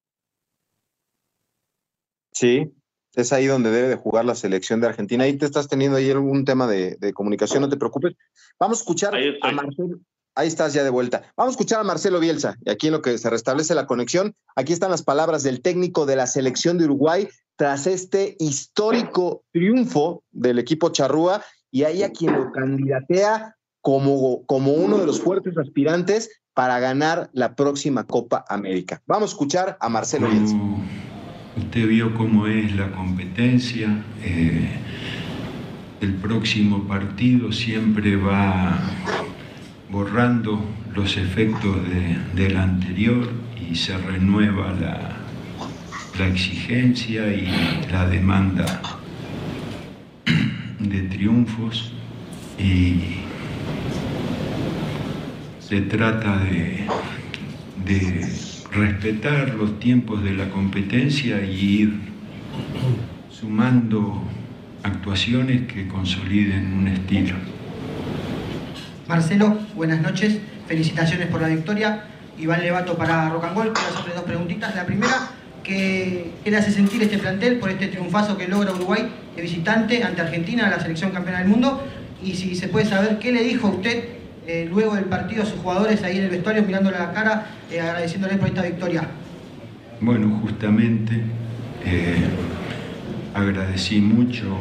[2.31, 2.73] Sí,
[3.13, 5.25] es ahí donde debe de jugar la selección de Argentina.
[5.25, 8.15] Ahí te estás teniendo ahí algún tema de, comunicación, no te preocupes.
[8.59, 9.99] Vamos a escuchar a Marcelo.
[10.35, 11.23] Ahí estás ya de vuelta.
[11.37, 12.57] Vamos a escuchar a Marcelo Bielsa.
[12.65, 16.05] Y aquí en lo que se restablece la conexión, aquí están las palabras del técnico
[16.05, 22.11] de la selección de Uruguay tras este histórico triunfo del equipo Charrúa y ahí a
[22.11, 28.43] quien lo candidatea como, como uno de los fuertes aspirantes para ganar la próxima Copa
[28.49, 29.01] América.
[29.05, 30.55] Vamos a escuchar a Marcelo Bielsa.
[31.57, 34.03] Usted vio cómo es la competencia.
[34.21, 34.79] Eh,
[36.01, 38.79] el próximo partido siempre va
[39.95, 40.61] borrando
[40.93, 41.77] los efectos
[42.35, 43.31] del anterior
[43.71, 45.15] y se renueva la,
[46.19, 47.47] la exigencia y
[47.89, 48.81] la demanda
[50.79, 51.93] de triunfos
[52.59, 53.21] y
[55.59, 56.85] se trata de,
[57.85, 58.29] de
[58.73, 61.93] respetar los tiempos de la competencia y ir
[63.29, 64.21] sumando
[64.83, 67.54] actuaciones que consoliden un estilo.
[69.07, 72.05] Marcelo, buenas noches, felicitaciones por la victoria.
[72.39, 74.75] Iván Levato para Rock and Quiero hacerle dos preguntitas.
[74.75, 75.29] La primera,
[75.63, 80.21] ¿qué, le hace sentir este plantel por este triunfazo que logra Uruguay de visitante ante
[80.21, 81.83] Argentina, la selección campeona del mundo?
[82.23, 84.05] Y si se puede saber, ¿qué le dijo usted
[84.47, 87.45] eh, luego del partido a sus jugadores ahí en el vestuario, mirándole a la cara,
[87.71, 89.07] eh, agradeciéndole por esta victoria?
[90.01, 91.21] Bueno, justamente
[91.85, 92.23] eh,
[93.35, 94.57] agradecí mucho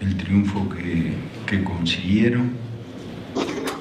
[0.00, 1.12] el triunfo que,
[1.46, 2.52] que consiguieron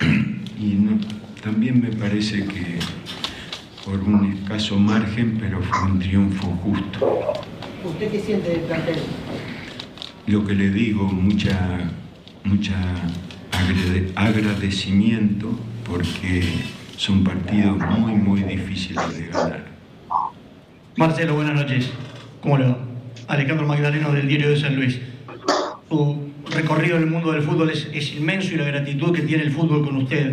[0.58, 0.78] Y
[1.42, 2.78] también me parece que
[3.84, 7.34] por un escaso margen, pero fue un triunfo justo.
[7.84, 8.96] ¿Usted qué siente del plantel?
[10.26, 11.90] Lo que le digo, mucha,
[12.42, 12.74] mucha
[14.16, 15.48] agradecimiento
[15.88, 16.42] porque
[16.96, 19.64] son partidos muy, muy difíciles de ganar.
[20.96, 21.90] Marcelo, buenas noches.
[22.40, 22.78] ¿Cómo le va?
[23.28, 25.00] Alejandro Magdaleno del Diario de San Luis.
[25.88, 29.52] Su recorrido en el mundo del fútbol es, inmenso y la gratitud que tiene el
[29.52, 30.32] fútbol con usted.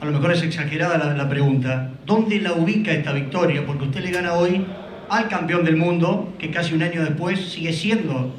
[0.00, 1.92] A lo mejor es exagerada la, la pregunta.
[2.06, 3.66] ¿Dónde la ubica esta victoria?
[3.66, 4.64] Porque usted le gana hoy
[5.08, 8.32] al campeón del mundo, que casi un año después sigue siendo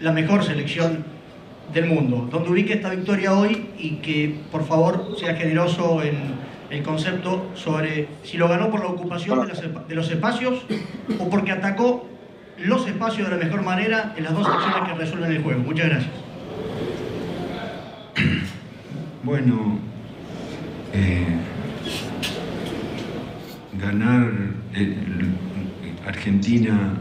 [0.00, 1.04] la mejor selección
[1.72, 6.16] del mundo, donde ubique esta victoria hoy y que por favor sea generoso en
[6.70, 9.40] el concepto sobre si lo ganó por la ocupación
[9.88, 10.64] de los, espacios
[11.18, 12.08] o porque atacó
[12.58, 15.60] los espacios de la mejor manera en las dos acciones que resuelven el juego.
[15.60, 16.12] Muchas gracias.
[19.22, 19.78] Bueno,
[20.94, 21.26] eh,
[23.78, 24.32] ganar
[26.06, 26.94] Argentina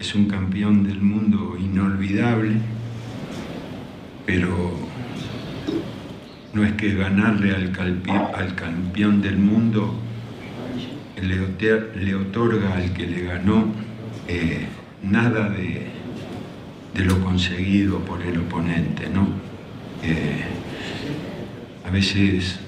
[0.00, 2.54] es un campeón del mundo inolvidable
[4.26, 4.74] pero
[6.52, 7.70] no es que ganarle al,
[8.54, 9.94] campeón del mundo
[11.22, 13.72] le, otorga al que le ganó
[14.26, 14.66] eh,
[15.02, 15.86] nada de,
[17.04, 19.28] lo conseguido por el oponente, ¿no?
[20.02, 20.44] Eh,
[21.86, 22.58] a veces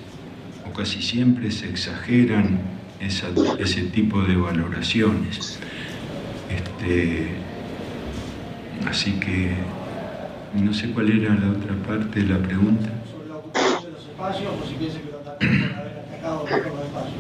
[0.69, 2.61] o casi siempre se exageran
[3.01, 5.59] ese tipo de valoraciones.
[6.51, 7.29] Este,
[8.87, 9.53] así que
[10.55, 12.91] no sé cuál era la otra parte de la pregunta.
[13.11, 16.45] Sobre la ocupación de los espacios o si piensa que lo atacaron por haber atacado
[16.45, 17.15] los espacios.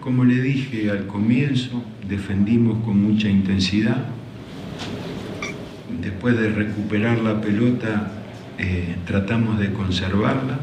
[0.00, 4.04] Como le dije al comienzo, defendimos con mucha intensidad.
[6.00, 8.12] Después de recuperar la pelota,
[8.58, 10.60] eh, tratamos de conservarla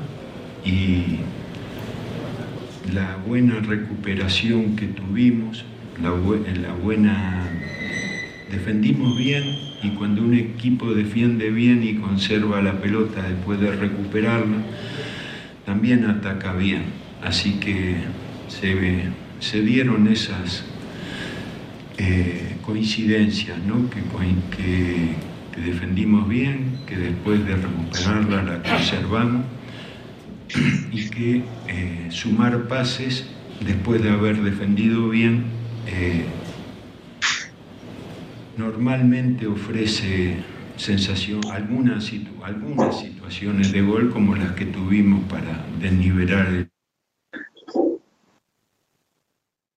[0.64, 1.18] y
[2.94, 5.66] la buena recuperación que tuvimos,
[6.02, 7.48] la, la buena...
[8.52, 14.58] Defendimos bien y cuando un equipo defiende bien y conserva la pelota después de recuperarla,
[15.66, 16.84] también ataca bien.
[17.24, 17.96] Así que
[18.48, 19.04] se,
[19.40, 20.66] se dieron esas
[21.98, 23.90] eh, coincidencias, ¿no?
[23.90, 24.02] que,
[24.56, 25.16] que,
[25.62, 29.46] defendimos bien, que después de recuperarla la conservamos
[30.92, 33.28] y que eh, sumar pases
[33.66, 35.44] después de haber defendido bien
[35.88, 36.26] eh,
[38.58, 40.44] normalmente ofrece
[40.78, 42.12] sensación, algunas,
[42.44, 46.72] algunas situaciones de gol como las que tuvimos para desnivelar el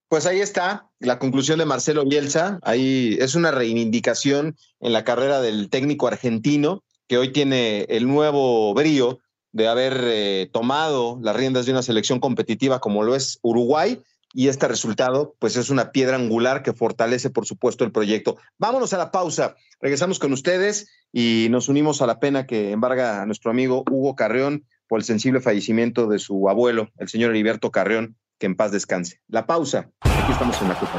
[0.08, 2.60] Pues ahí está la conclusión de Marcelo Bielsa.
[2.62, 8.72] Ahí es una reivindicación en la carrera del técnico argentino que hoy tiene el nuevo
[8.74, 9.18] brío
[9.52, 14.00] de haber eh, tomado las riendas de una selección competitiva como lo es Uruguay
[14.34, 18.36] y este resultado pues es una piedra angular que fortalece por supuesto el proyecto.
[18.58, 23.22] Vámonos a la pausa, regresamos con ustedes y nos unimos a la pena que embarga
[23.22, 27.70] a nuestro amigo Hugo Carreón por el sensible fallecimiento de su abuelo, el señor Heriberto
[27.70, 29.20] Carreón, que en paz descanse.
[29.28, 29.90] La pausa.
[30.00, 30.98] Aquí estamos en la Copa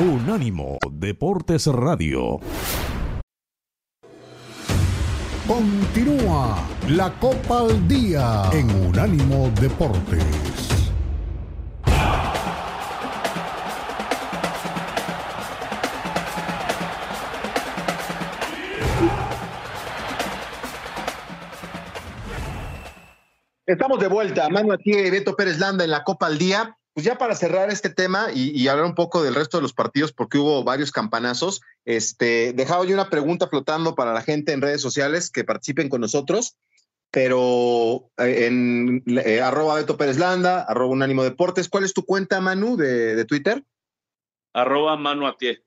[0.00, 2.40] Unánimo Deportes Radio.
[5.50, 10.22] Continúa la Copa al Día en Unánimo Deportes.
[23.66, 24.48] Estamos de vuelta.
[24.50, 26.76] Manu aquí, Beto Pérez Landa en la Copa al Día.
[26.92, 30.12] Pues ya para cerrar este tema y, hablar un poco del resto de los partidos,
[30.12, 34.80] porque hubo varios campanazos, este, dejaba yo una pregunta flotando para la gente en redes
[34.80, 36.56] sociales que participen con nosotros,
[37.12, 41.68] pero eh, en eh, arroba Beto Pérez Landa, arroba Unánimo Deportes.
[41.68, 43.64] ¿Cuál es tu cuenta, Manu, de, de Twitter?
[44.52, 45.64] Arroba Manu Atie.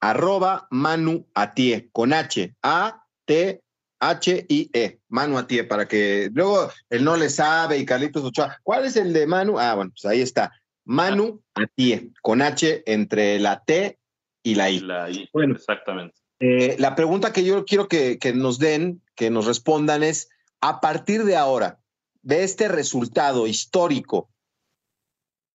[0.00, 3.62] Arroba Manu Atie, con H, A, T,
[4.00, 8.58] H-I-E, Manu Atie, para que luego él no le sabe y Carlitos Ochoa.
[8.62, 9.58] ¿Cuál es el de Manu?
[9.58, 10.52] Ah, bueno, pues ahí está.
[10.84, 13.98] Manu Atie, con H entre la T
[14.42, 14.80] y la I.
[14.80, 16.14] La I, bueno, exactamente.
[16.38, 20.28] Eh, la pregunta que yo quiero que, que nos den, que nos respondan es,
[20.60, 21.80] a partir de ahora,
[22.22, 24.28] de este resultado histórico,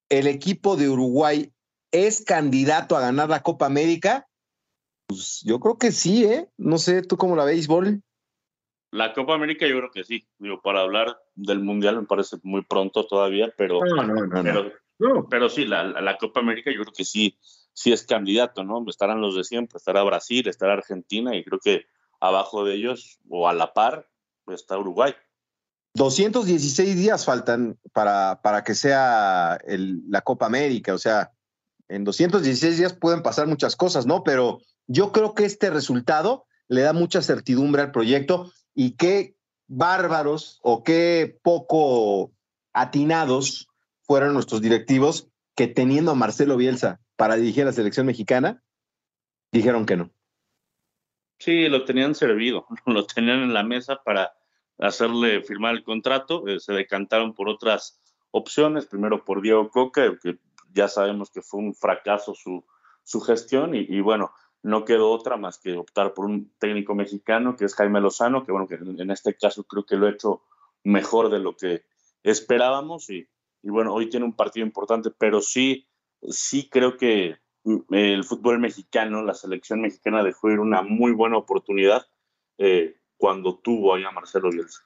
[0.10, 1.52] ¿el equipo de Uruguay
[1.92, 4.28] es candidato a ganar la Copa América?
[5.08, 6.50] Pues yo creo que sí, ¿eh?
[6.58, 8.02] No sé, ¿tú cómo la veis, Bol?
[8.92, 10.28] La Copa América yo creo que sí.
[10.38, 15.30] Digo, para hablar del Mundial me parece muy pronto todavía, pero, no, no, no, pero,
[15.30, 17.38] pero, sí, la, la, Copa América yo creo que sí,
[17.74, 18.84] sí es candidato, ¿no?
[18.88, 21.86] Estarán los de siempre, estará Brasil, estará Argentina y creo que
[22.20, 24.10] abajo de ellos o a la par
[24.48, 25.14] está Uruguay.
[25.94, 31.32] 216 días faltan para, para que sea el, la Copa América, o sea,
[31.90, 34.24] en 216 días pueden pasar muchas cosas, ¿no?
[34.24, 39.36] Pero yo creo que este resultado le da mucha certidumbre al proyecto y qué
[39.68, 42.32] bárbaros o qué poco
[42.74, 43.68] atinados
[44.02, 48.64] fueron nuestros directivos que teniendo a Marcelo Bielsa para dirigir a la selección mexicana,
[49.52, 50.12] dijeron que no.
[51.40, 54.34] Sí, lo tenían servido, lo tenían en la mesa para
[54.78, 60.40] hacerle firmar el contrato, eh, se decantaron por otras opciones, primero por Diego Coca, que
[60.74, 62.66] ya sabemos que fue un fracaso su,
[63.04, 64.32] su gestión, y bueno,
[64.64, 68.52] no quedó otra más que optar por un técnico mexicano que es Jaime Lozano, que
[68.52, 70.44] bueno, que en este caso creo que lo ha hecho
[70.84, 71.84] mejor de lo que
[72.24, 73.28] esperábamos y,
[73.64, 75.88] bueno, hoy tiene un partido importante, pero sí,
[76.30, 77.38] sí creo que
[77.90, 82.08] el fútbol mexicano, la selección mexicana dejó ir una muy buena oportunidad
[82.58, 84.82] eh, cuando tuvo allá Marcelo Bielsa.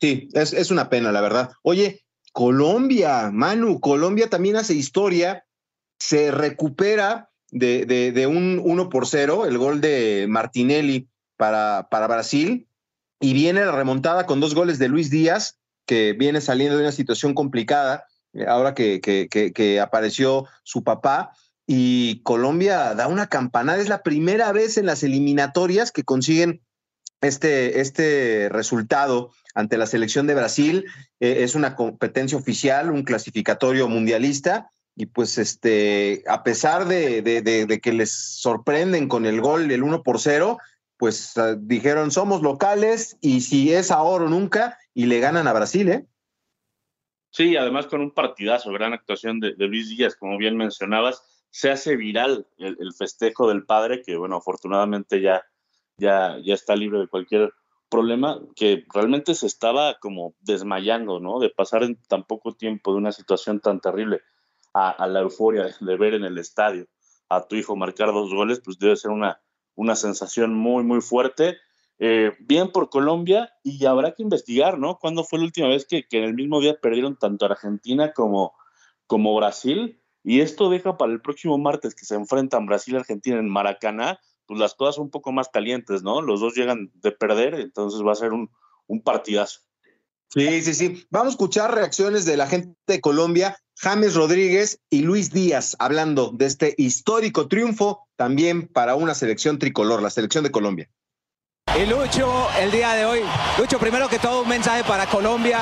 [0.00, 1.52] Sí, es, es una pena, la verdad.
[1.62, 5.46] Oye, Colombia, Manu, Colombia también hace historia,
[5.98, 12.66] se recupera de, un 1 por 0, el gol de Martinelli para, para Brasil,
[13.20, 16.92] y viene la remontada con dos goles de Luis Díaz, que viene saliendo de una
[16.92, 21.32] situación complicada, eh, ahora que, que, apareció su papá,
[21.66, 26.62] y Colombia da una campanada, es la primera vez en las eliminatorias que consiguen
[27.20, 30.86] este, este resultado ante la selección de Brasil.
[31.20, 37.92] Eh, es una competencia oficial, un clasificatorio mundialista, y pues este, a pesar de, que
[37.94, 40.58] les sorprenden con el gol del 1 por 0,
[40.98, 45.54] pues ah, dijeron somos locales y si es ahora o nunca y le ganan a
[45.54, 46.06] Brasil, ¿eh?
[47.30, 51.96] Sí, además con un partidazo, gran actuación de, Luis Díaz, como bien mencionabas, se hace
[51.96, 55.42] viral el, festejo del padre, que bueno, afortunadamente ya,
[55.96, 57.54] ya, ya está libre de cualquier
[57.88, 61.40] problema, que realmente se estaba como desmayando, ¿no?
[61.40, 64.20] De pasar en tan poco tiempo de una situación tan terrible
[64.72, 66.86] a, la euforia de ver en el estadio
[67.28, 69.40] a tu hijo marcar dos goles, pues debe ser una,
[69.76, 71.58] una sensación muy, muy fuerte.
[72.02, 74.98] Eh, bien por Colombia y habrá que investigar, ¿no?
[74.98, 78.54] ¿Cuándo fue la última vez que, que en el mismo día perdieron tanto Argentina como,
[79.06, 80.00] como Brasil?
[80.24, 84.18] Y esto deja para el próximo martes que se enfrentan Brasil y Argentina en Maracaná,
[84.46, 86.20] pues las cosas un poco más calientes, ¿no?
[86.20, 88.50] Los dos llegan de perder, entonces va a ser un,
[88.86, 89.60] un partidazo.
[90.32, 91.06] Sí, sí, sí.
[91.10, 96.30] Vamos a escuchar reacciones de la gente de Colombia, James Rodríguez y Luis Díaz, hablando
[96.32, 100.88] de este histórico triunfo también para una selección tricolor, la selección de Colombia.
[101.76, 103.20] Y Lucho, el día de hoy,
[103.58, 105.58] Lucho, primero que todo un mensaje para Colombia,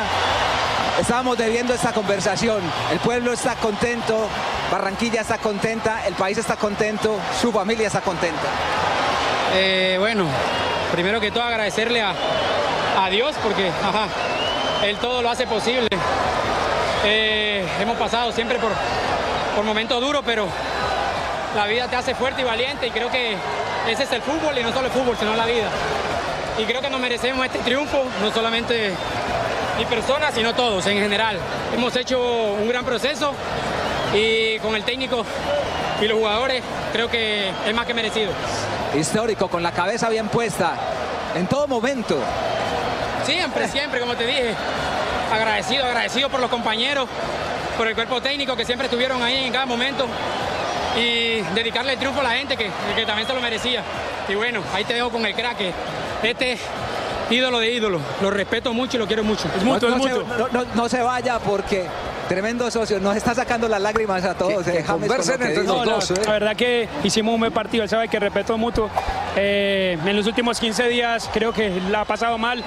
[0.98, 2.60] Estábamos debiendo esta conversación.
[2.90, 4.28] El pueblo está contento,
[4.70, 8.48] Barranquilla está contenta, el país está contento, su familia está contenta.
[9.54, 10.26] Eh, bueno,
[10.90, 12.14] primero que todo agradecerle a,
[13.10, 13.70] Dios porque
[14.82, 15.88] Él todo lo hace posible.
[17.04, 18.70] Eh, hemos pasado siempre por,
[19.54, 20.46] por momentos duros, pero
[21.56, 23.36] la vida te hace fuerte y valiente y creo que
[23.88, 25.68] ese es el fútbol y no solo el fútbol, sino la vida.
[26.58, 28.92] Y creo que nos merecemos este triunfo, no solamente
[29.78, 31.38] ni personas, sino todos en general.
[31.74, 33.32] Hemos hecho un gran proceso
[34.14, 35.24] y con el técnico
[36.00, 36.62] y los jugadores
[36.92, 38.32] creo que es más que merecido.
[38.94, 40.72] Histórico, con la cabeza bien puesta,
[41.34, 42.18] en todo momento.
[43.28, 44.54] Siempre, siempre, como te dije.
[45.30, 47.06] Agradecido, agradecido por los compañeros,
[47.76, 50.06] por el cuerpo técnico que siempre estuvieron ahí en cada momento
[50.96, 53.82] y dedicarle el triunfo a la gente que, que también se lo merecía.
[54.28, 55.58] Y bueno, ahí te dejo con el crack.
[56.22, 56.58] Este
[57.28, 58.00] ídolo de ídolo.
[58.22, 59.46] Lo respeto mucho y lo quiero mucho.
[59.54, 60.48] Es mutuo, no, es mutuo.
[60.50, 61.86] Se, no, se vaya porque
[62.28, 64.64] tremendo socio, nos está sacando las lágrimas a todos.
[64.64, 66.10] Que, eh, conversen entre los dos.
[66.10, 66.22] La, eh.
[66.24, 68.90] la, verdad que hicimos un buen partido, él sabe que respeto mutuo.
[69.36, 72.64] Eh, en los últimos 15 días creo que la ha pasado mal.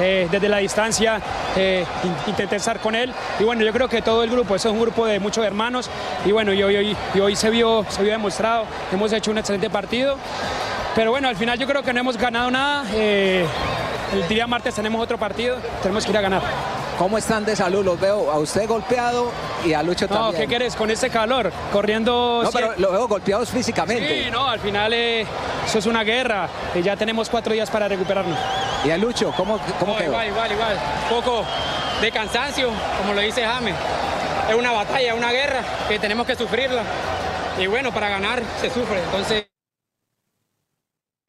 [0.00, 1.20] Eh, desde la distancia
[1.56, 1.84] eh,
[2.26, 3.12] intenté estar con él.
[3.38, 5.90] Y bueno yo creo que todo el grupo es un grupo de muchos hermanos.
[6.24, 8.64] Y bueno y hoy, y hoy se, vio, se vio demostrado.
[8.92, 10.16] Hemos hecho un excelente partido.
[10.94, 12.84] Pero bueno al final yo creo que no hemos ganado nada.
[12.94, 13.46] Eh,
[14.12, 16.42] el día martes tenemos otro partido, tenemos que ir a ganar.
[16.98, 17.84] ¿Cómo están de salud?
[17.84, 19.30] Los veo a usted golpeado
[19.64, 20.32] y a Lucho también.
[20.32, 21.52] No, ¿qué quieres con este calor?
[21.72, 22.42] Corriendo.
[22.44, 24.24] No, pero lo veo golpeados físicamente.
[24.24, 25.26] Sí, no, al final eh,
[25.66, 28.38] eso es una guerra y ya tenemos cuatro días para recuperarnos.
[28.84, 29.32] ¿Y a Lucho?
[29.36, 30.10] ¿Cómo, cómo quedó?
[30.10, 30.76] Igual, igual, igual.
[31.08, 31.44] Poco
[32.00, 33.74] de cansancio, como lo dice James.
[34.48, 36.82] Es una batalla, una guerra que tenemos que sufrirla.
[37.58, 39.00] Y bueno, para ganar se sufre.
[39.02, 39.51] Entonces.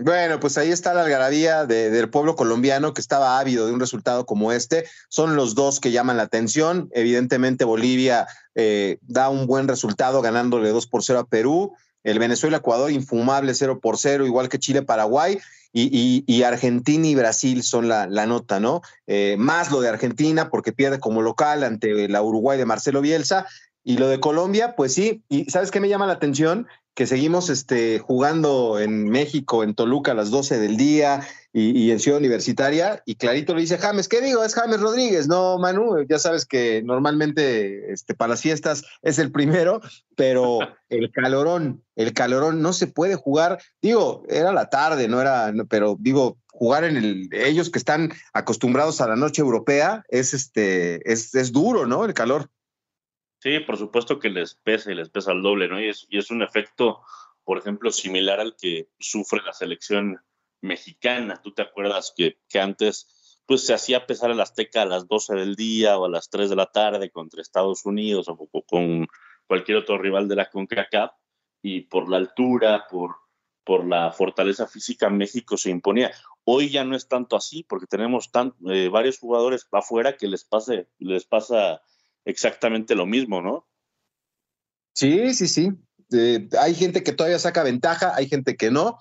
[0.03, 4.25] Bueno, pues ahí está la algarabía del pueblo colombiano que estaba ávido de un resultado
[4.25, 4.83] como este.
[5.07, 6.89] Son los dos que llaman la atención.
[6.91, 11.73] Evidentemente Bolivia eh, da un buen resultado ganándole 2 por 0 a Perú.
[12.03, 15.39] El Venezuela-Ecuador infumable 0 por 0, igual que Chile-Paraguay.
[15.71, 18.81] Y, Argentina y Brasil son la, nota, ¿no?
[19.07, 23.47] Eh, más lo de Argentina porque pierde como local ante la Uruguay de Marcelo Bielsa.
[23.85, 25.23] Y lo de Colombia, pues sí.
[25.29, 26.67] ¿Y sabes qué me llama la atención?
[26.95, 31.99] Que seguimos este, jugando en México, en Toluca a las 12 del día y, en
[31.99, 33.01] Ciudad Universitaria.
[33.05, 34.43] Y clarito le dice James, ¿qué digo?
[34.43, 36.05] Es James Rodríguez, no Manu.
[36.07, 39.81] Ya sabes que normalmente este, para las fiestas es el primero,
[40.15, 43.59] pero el calorón, el calorón no se puede jugar.
[43.81, 49.01] Digo, era la tarde, no era, pero digo, jugar en el, ellos que están acostumbrados
[49.01, 52.05] a la noche europea, es este, es, es duro, ¿no?
[52.05, 52.49] El calor.
[53.43, 55.77] Sí, por supuesto que les pesa y les pesa el doble, ¿no?
[55.77, 57.01] Y es, y es un efecto,
[57.43, 60.23] por ejemplo, similar al que sufre la selección
[60.61, 61.41] mexicana.
[61.43, 65.35] Tú te acuerdas que, que antes pues se hacía pesar el Azteca a las 12
[65.35, 69.07] del día o a las 3 de la tarde contra Estados Unidos o, con
[69.45, 71.11] cualquier otro rival de la CONCACAF
[71.61, 73.17] y por la altura, por,
[73.65, 76.13] por la fortaleza física México se imponía.
[76.45, 80.45] Hoy ya no es tanto así porque tenemos tan, eh, varios jugadores afuera que les,
[80.45, 81.81] pase, les pasa
[82.25, 83.67] exactamente lo mismo, ¿no?
[84.93, 85.71] Sí, sí, sí.
[86.59, 88.99] Hay gente que todavía saca ventaja, hay gente que no,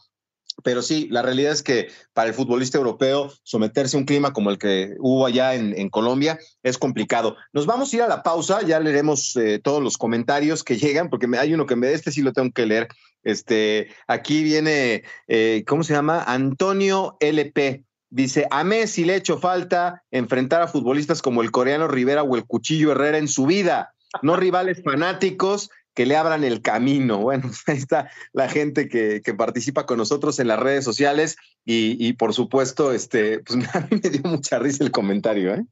[0.63, 4.51] pero sí, la realidad es que para el futbolista europeo someterse a un clima como
[4.51, 7.37] el que hubo allá en, Colombia es complicado.
[7.53, 11.11] Nos vamos a ir a la pausa, ya leeremos eh, todos los comentarios que llegan,
[11.11, 12.89] porque hay uno que me, este sí lo tengo que leer.
[13.23, 16.23] Este, aquí viene, eh, ¿cómo se llama?
[16.23, 17.85] Antonio LP.
[18.15, 22.37] Dice, a Messi le ha hecho falta enfrentar a futbolistas como el coreano Rivera o
[22.37, 27.17] el Cuchillo Herrera en su vida, no rivales fanáticos que le abran el camino.
[27.21, 32.35] Bueno, ahí está la gente que, participa con nosotros en las redes sociales y, por
[32.35, 35.65] supuesto, este, pues a mí me dio mucha risa el comentario, ¿eh?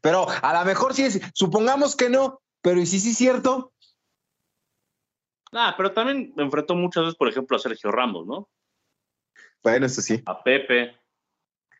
[0.00, 3.72] Pero a lo mejor sí es, supongamos que no, pero ¿y si sí es cierto?
[5.52, 8.48] Ah, pero también enfrentó muchas veces, por ejemplo, a Sergio Ramos, ¿no?
[9.62, 10.20] Bueno, eso sí.
[10.26, 11.05] A Pepe.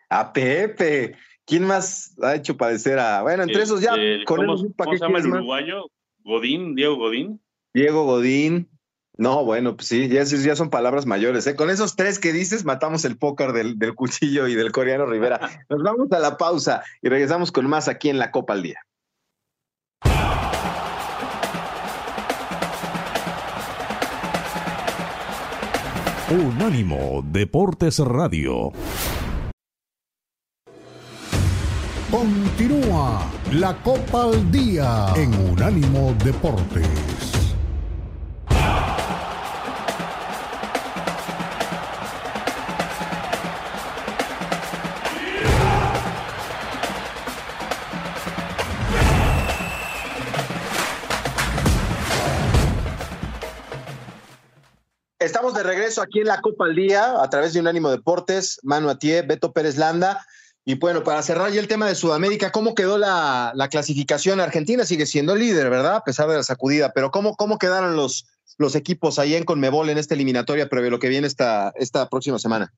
[0.08, 1.16] A Pepe.
[1.44, 3.22] ¿Quién más ha hecho padecer a.?
[3.22, 3.94] Bueno, entre esos ya.
[3.94, 5.86] Este, con ¿Cómo, el, cómo se llama el uruguayo?
[6.24, 7.40] Godín, Diego Godín.
[7.72, 8.68] Diego Godín.
[9.18, 11.46] No, bueno, pues sí, ya, ya son palabras mayores.
[11.46, 11.56] ¿eh?
[11.56, 15.40] Con esos tres que dices, matamos el póker del, del cuchillo y del coreano Rivera.
[15.70, 18.80] Nos vamos a la pausa y regresamos con más aquí en la Copa al Día.
[26.28, 28.72] Unánimo Deportes Radio.
[32.10, 36.86] Continúa la Copa al Día en Unánimo Deportes.
[55.18, 58.90] Estamos de regreso aquí en la Copa al Día a través de Unánimo Deportes, Manu
[58.90, 60.24] Atié, Beto Pérez Landa.
[60.68, 64.40] Y bueno, para cerrar ya el tema de Sudamérica, ¿cómo quedó la, la clasificación?
[64.40, 65.94] Argentina sigue siendo líder, ¿verdad?
[65.94, 68.26] A pesar de la sacudida, pero ¿cómo, cómo quedaron los,
[68.58, 72.08] los equipos ahí en Conmebol en esta eliminatoria previo a lo que viene esta, esta
[72.08, 72.74] próxima semana?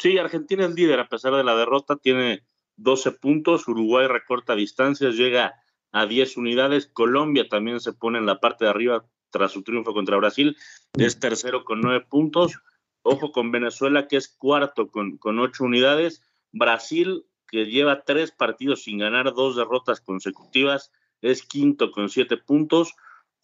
[0.00, 2.42] Sí, Argentina es líder a pesar de la derrota, tiene
[2.76, 5.54] 12 puntos, Uruguay recorta distancias, llega
[5.92, 9.94] a 10 unidades, Colombia también se pone en la parte de arriba tras su triunfo
[9.94, 10.56] contra Brasil,
[10.98, 12.58] es tercero con 9 puntos,
[13.02, 16.22] ojo con Venezuela que es cuarto con, con 8 unidades,
[16.52, 22.94] Brasil que lleva tres partidos sin ganar, dos derrotas consecutivas, es quinto con 7 puntos,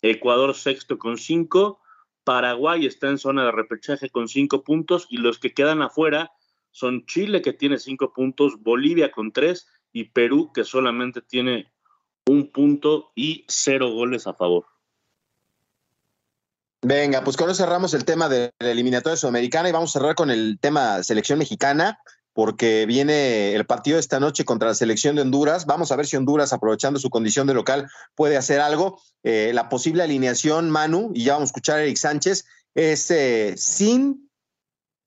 [0.01, 1.81] Ecuador sexto con 5,
[2.27, 5.07] Paraguay está en zona de repechaje con 5 puntos.
[5.11, 6.33] Y los que quedan afuera
[6.73, 11.73] son Chile que tiene 5 puntos, Bolivia con 3 y Perú que solamente tiene
[12.27, 14.67] un punto y cero goles a favor.
[16.83, 20.17] Venga, pues con eso cerramos el tema de la eliminatoria sudamericana y vamos a cerrar
[20.17, 22.01] con el tema selección mexicana,
[22.37, 25.65] porque viene el partido esta noche contra la selección de Honduras.
[25.65, 29.01] Vamos a ver si Honduras, aprovechando su condición de local, puede hacer algo.
[29.23, 33.55] Eh, la posible alineación, Manu, y ya vamos a escuchar a Eric Sánchez, es eh,
[33.57, 34.29] sin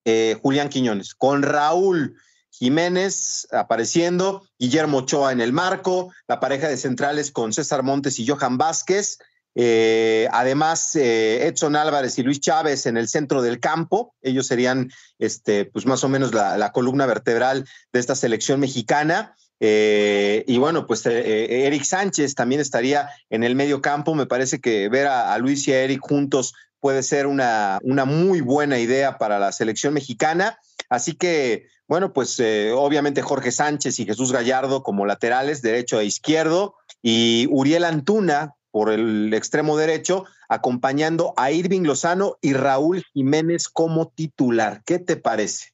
[0.05, 2.17] eh, Julián Quiñones, con Raúl
[2.49, 8.25] Jiménez apareciendo, Guillermo Ochoa en el marco, la pareja de centrales con César Montes y
[8.25, 9.19] Johan Vázquez.
[9.55, 14.13] Eh, además, eh, Edson Álvarez y Luis Chávez en el centro del campo.
[14.21, 19.35] Ellos serían, este, pues más o menos la, columna vertebral de esta selección mexicana.
[19.59, 24.15] Eh, y bueno, pues Eric Sánchez también estaría en el medio campo.
[24.15, 28.39] Me parece que ver a, Luis y a Eric juntos puede ser una, una, muy
[28.39, 30.57] buena idea para la selección mexicana.
[30.87, 32.39] Así que, bueno, pues
[32.73, 38.91] obviamente Jorge Sánchez y Jesús Gallardo como laterales, derecho e izquierdo, y Uriel Antuna por
[38.91, 44.83] el extremo derecho, acompañando a Irving Lozano y Raúl Jiménez como titular.
[44.85, 45.71] ¿Qué te parece?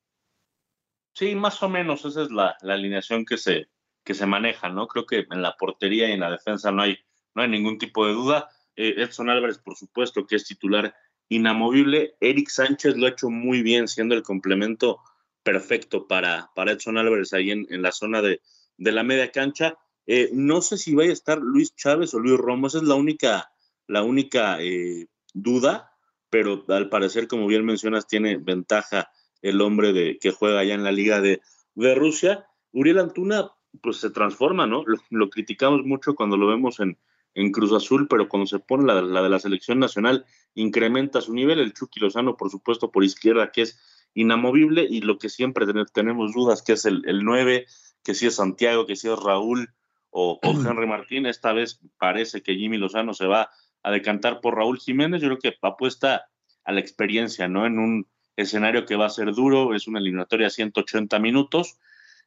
[1.13, 3.69] Sí, más o menos esa es la, la alineación que se,
[4.03, 4.87] que se maneja, ¿no?
[4.87, 6.97] Creo que en la portería y en la defensa no hay,
[7.33, 8.49] no hay ningún tipo de duda.
[8.75, 10.93] Eh, Edson Álvarez, por supuesto, que es titular
[11.29, 12.15] inamovible.
[12.19, 14.99] Eric Sánchez lo ha hecho muy bien, siendo el complemento
[15.43, 18.41] perfecto para, para Edson Álvarez ahí en, en la zona de,
[18.77, 19.77] de, la media cancha.
[20.07, 22.95] Eh, no sé si vaya a estar Luis Chávez o Luis Romo, esa es la
[22.95, 23.51] única,
[23.87, 25.91] la única eh, duda,
[26.29, 29.09] pero al parecer, como bien mencionas, tiene ventaja
[29.41, 31.41] el hombre de, que juega allá en la Liga de,
[31.75, 32.45] de Rusia.
[32.71, 33.51] Uriel Antuna,
[33.81, 34.83] pues se transforma, ¿no?
[35.09, 36.97] Lo, criticamos mucho cuando lo vemos en,
[37.33, 41.33] en Cruz Azul, pero cuando se pone la, la, de la selección nacional, incrementa su
[41.33, 41.59] nivel.
[41.59, 43.79] El Chucky Lozano, por supuesto, por izquierda, que es
[44.13, 47.65] inamovible, y lo que siempre ten, tenemos dudas, que es el, el 9,
[48.03, 49.69] que si es Santiago, que si es Raúl
[50.17, 51.25] o, o Henry Martín.
[51.25, 53.49] Esta vez parece que Jimmy Lozano se va
[53.83, 55.21] a decantar por Raúl Jiménez.
[55.21, 56.29] Yo creo que apuesta
[56.63, 57.65] a la experiencia, ¿no?
[57.65, 58.07] En un
[58.37, 61.77] escenario que va a ser duro, es una eliminatoria a 180 minutos.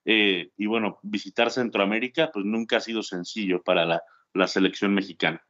[0.05, 4.03] Eh, y bueno, visitar Centroamérica, pues nunca ha sido sencillo para la,
[4.35, 5.45] la selección mexicana.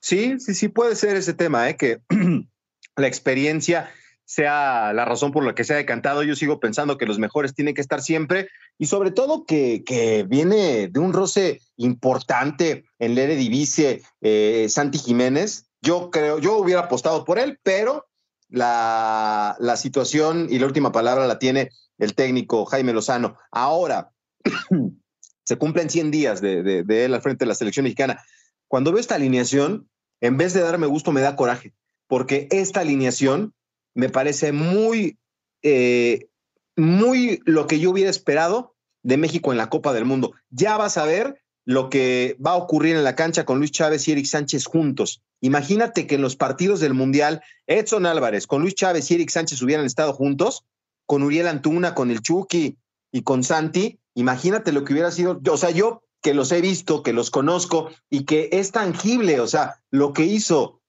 [0.00, 1.76] Sí, sí, sí puede ser ese tema, ¿eh?
[1.76, 2.00] que
[2.96, 3.90] la experiencia
[4.26, 6.22] sea la razón por la que se ha decantado.
[6.24, 10.24] Yo sigo pensando que los mejores tienen que estar siempre y sobre todo que, que
[10.24, 15.70] viene de un roce importante en el Eredivisie, eh, Santi Jiménez.
[15.80, 18.06] Yo creo, yo hubiera apostado por él, pero
[18.48, 23.36] la, la situación y la última palabra la tiene el técnico Jaime Lozano.
[23.52, 24.10] Ahora,
[25.44, 28.20] se cumplen 100 días de, de, de, él al frente de la selección mexicana.
[28.66, 29.88] Cuando veo esta alineación,
[30.20, 31.72] en vez de darme gusto, me da coraje,
[32.08, 33.54] porque esta alineación
[33.96, 35.18] me parece muy,
[35.62, 36.28] eh,
[36.76, 40.32] muy lo que yo hubiera esperado de México en la Copa del Mundo.
[40.50, 44.06] Ya vas a ver lo que va a ocurrir en la cancha con Luis Chávez
[44.06, 45.22] y Eric Sánchez juntos.
[45.40, 49.62] Imagínate que en los partidos del Mundial, Edson Álvarez con Luis Chávez y Eric Sánchez
[49.62, 50.64] hubieran estado juntos,
[51.06, 52.76] con Uriel Antuna, con el Chucky
[53.12, 53.98] y con Santi.
[54.14, 55.40] Imagínate lo que hubiera sido.
[55.50, 59.46] O sea, yo que los he visto, que los conozco y que es tangible, o
[59.46, 60.80] sea, lo que hizo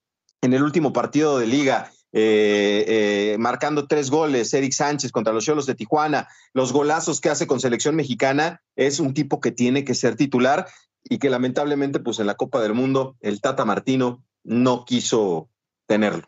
[0.42, 5.46] en el último partido de liga eh, eh, marcando tres goles, Eric Sánchez contra los
[5.46, 9.86] Cholos de Tijuana, los golazos que hace con selección mexicana, es un tipo que tiene
[9.86, 10.66] que ser titular
[11.04, 15.52] y que lamentablemente, pues en la Copa del Mundo, el Tata Martino no quiso
[15.86, 16.28] tenerlo.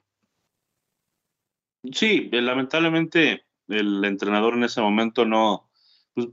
[1.91, 5.71] Sí, eh, lamentablemente el entrenador en ese momento no,
[6.13, 6.27] pues,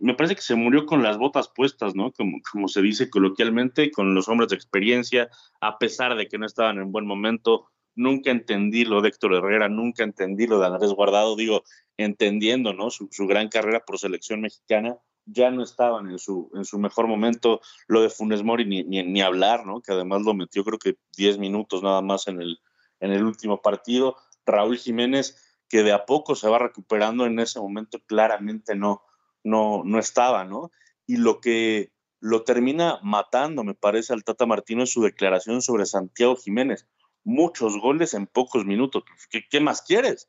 [0.00, 2.12] me parece que se murió con las botas puestas, ¿no?
[2.12, 5.28] Como, como se dice coloquialmente, con los hombres de experiencia,
[5.60, 7.66] a pesar de que no estaban en buen momento,
[7.96, 11.64] nunca entendí lo de Héctor Herrera, nunca entendí lo de Andrés Guardado, digo,
[11.96, 12.90] entendiendo, ¿no?
[12.90, 17.60] Su, gran carrera por selección mexicana, ya no estaban en su, en su mejor momento.
[17.88, 19.80] Lo de Funes Mori ni, ni, hablar, ¿no?
[19.80, 22.58] Que además lo metió creo que 10 minutos nada más en el,
[23.00, 24.16] en el último partido.
[24.44, 29.02] Raúl Jiménez, que de a poco se va recuperando, en ese momento claramente no,
[29.42, 30.70] no, no estaba, ¿no?
[31.06, 31.90] Y lo que
[32.20, 36.86] lo termina matando, me parece, al Tata Martino es su declaración sobre Santiago Jiménez
[37.26, 39.02] muchos goles en pocos minutos.
[39.50, 40.28] ¿Qué, más quieres?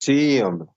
[0.00, 0.68] Sí, hombre.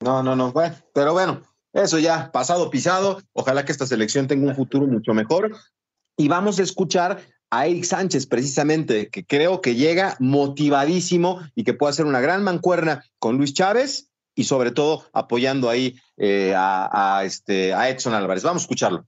[0.00, 0.52] No, no, no.
[0.52, 3.20] Bueno, pero bueno, eso ya pasado pisado.
[3.32, 5.54] Ojalá que esta selección tenga un futuro mucho mejor.
[6.16, 7.20] Y vamos a escuchar
[7.50, 12.44] a Eric Sánchez, precisamente, que creo que llega motivadísimo y que puede hacer una gran
[12.44, 18.44] mancuerna con Luis Chávez y sobre todo apoyando ahí eh, a, este, a Edson Álvarez.
[18.44, 19.06] Vamos a escucharlo.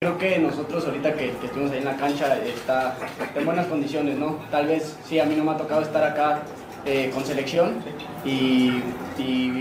[0.00, 2.96] Creo que nosotros ahorita que, estuvimos ahí en la cancha está
[3.34, 4.38] en buenas condiciones, ¿no?
[4.48, 6.42] Tal vez sí, a mí no me ha tocado estar acá
[6.86, 7.82] eh, con selección
[8.24, 8.80] y,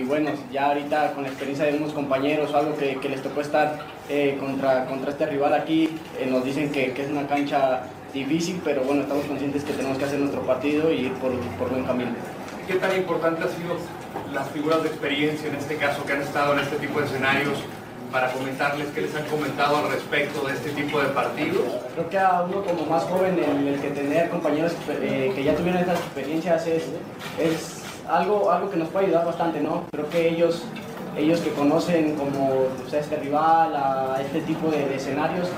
[0.03, 3.79] bueno, ya ahorita con la experiencia de unos compañeros o algo que, les tocó estar
[4.09, 8.83] eh, contra, contra este rival aquí, eh, nos dicen que, es una cancha difícil, pero
[8.83, 12.11] bueno, estamos conscientes que tenemos que hacer nuestro partido y ir por, por buen camino.
[12.67, 13.75] ¿Qué tan importante han sido
[14.31, 17.57] las figuras de experiencia en este caso que han estado en este tipo de escenarios?
[18.11, 21.63] Para comentarles qué les han comentado al respecto de este tipo de partidos?
[21.93, 25.55] Creo que a uno como más joven, el, el que tener compañeros eh, que ya
[25.55, 26.83] tuvieron estas experiencias es,
[27.39, 29.83] es algo, algo que nos puede ayudar bastante, ¿no?
[29.91, 30.63] Creo que ellos,
[31.17, 33.73] ellos que conocen como este rival,
[34.21, 35.49] este tipo de, escenarios,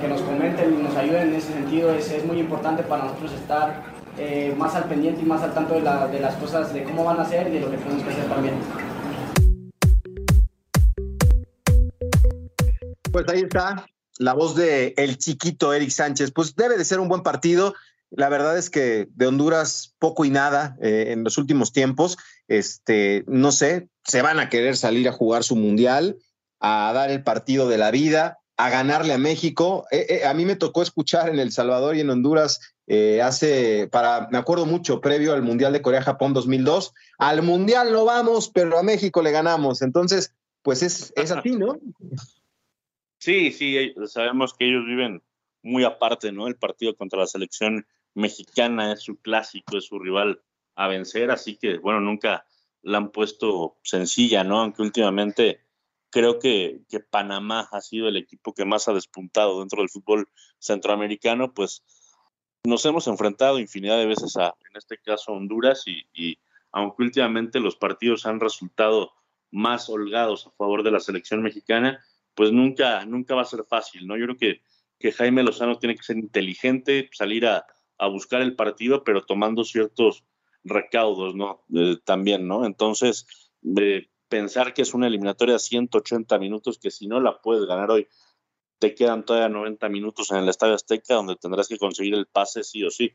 [0.00, 3.32] que nos comenten y nos ayuden en ese sentido, es, es muy importante para nosotros
[3.32, 3.82] estar
[4.18, 7.04] eh, más al pendiente y más al tanto de, la, de las cosas, de cómo
[7.04, 8.54] van a ser y de lo que tenemos que hacer también.
[13.16, 13.86] Pues ahí está
[14.18, 16.32] la voz de el chiquito Eric Sánchez.
[16.32, 17.74] Pues debe de ser un buen partido.
[18.10, 22.18] La verdad es que de Honduras poco y nada eh, en los últimos tiempos.
[22.46, 26.18] Este, no sé, se van a querer salir a jugar su mundial,
[26.60, 29.86] a dar el partido de la vida, a ganarle a México.
[29.90, 32.60] Eh, eh, a mí me tocó escuchar en El Salvador y en Honduras
[33.22, 38.50] hace, para, me acuerdo mucho, previo al Mundial de Corea-Japón 2002, al Mundial no vamos,
[38.50, 39.80] pero a México le ganamos.
[39.80, 41.78] Entonces, pues es, es así, ¿no?
[43.26, 45.20] Sí, sí, eh, sabemos que ellos viven
[45.60, 46.46] muy aparte, ¿no?
[46.46, 50.40] El partido contra la selección mexicana es su clásico, es su rival
[50.76, 52.46] a vencer, así que, bueno, nunca
[52.82, 54.60] la han puesto sencilla, ¿no?
[54.60, 55.58] Aunque últimamente
[56.08, 60.28] creo que, Panamá ha sido el equipo que más ha despuntado dentro del fútbol
[60.60, 61.82] centroamericano, pues
[62.62, 66.38] nos hemos enfrentado infinidad de veces a, en este caso, Honduras, y, y
[66.70, 69.14] aunque últimamente los partidos han resultado
[69.50, 72.00] más holgados a favor de la selección mexicana,
[72.36, 74.16] pues nunca, nunca va a ser fácil, ¿no?
[74.16, 74.60] Yo creo que,
[75.00, 77.66] que Jaime Lozano tiene que ser inteligente, salir a,
[78.12, 80.22] buscar el partido, pero tomando ciertos
[80.64, 81.64] recaudos, ¿no?
[82.04, 82.66] También, ¿no?
[82.66, 83.26] Entonces,
[84.28, 88.06] pensar que es una eliminatoria de 180 minutos, que si no la puedes ganar hoy,
[88.78, 92.62] te quedan todavía 90 minutos en el Estadio Azteca, donde tendrás que conseguir el pase
[92.62, 93.14] sí o sí.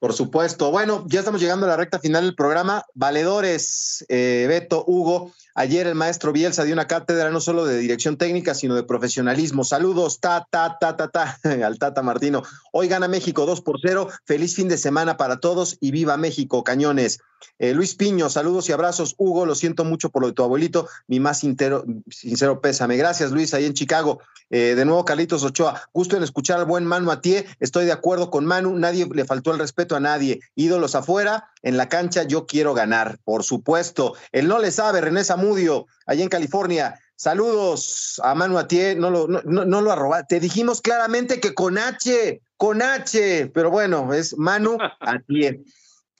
[0.00, 0.70] Por supuesto.
[0.70, 2.86] Bueno, ya estamos llegando a la recta final del programa.
[2.94, 5.32] Valedores, eh, Beto, Hugo.
[5.54, 9.62] Ayer el maestro Bielsa dio una cátedra no solo de dirección técnica, sino de profesionalismo.
[9.62, 12.42] Saludos, ta, ta, ta, ta, ta, al Tata Martino.
[12.72, 14.08] Hoy gana México 2 por 0.
[14.24, 17.20] Feliz fin de semana para todos y viva México, cañones.
[17.58, 19.14] Eh, Luis Piño, saludos y abrazos.
[19.18, 20.88] Hugo, lo siento mucho por lo de tu abuelito.
[21.06, 22.96] Mi más sincero pésame.
[22.96, 24.20] Gracias, Luis, ahí en Chicago.
[24.50, 25.80] Eh, de nuevo, Carlitos Ochoa.
[25.92, 27.46] Gusto en escuchar al buen Manu Atié.
[27.60, 28.76] Estoy de acuerdo con Manu.
[28.76, 30.40] Nadie le faltó el respeto a nadie.
[30.56, 34.14] Ídolos afuera, en la cancha yo quiero ganar, por supuesto.
[34.32, 36.98] Él no le sabe, René Zamudio, allá en California.
[37.14, 40.24] Saludos a Manu Atié, no lo, no, no, lo arroba.
[40.24, 45.60] Te dijimos claramente que con H, con H, pero bueno, es Manu Atié.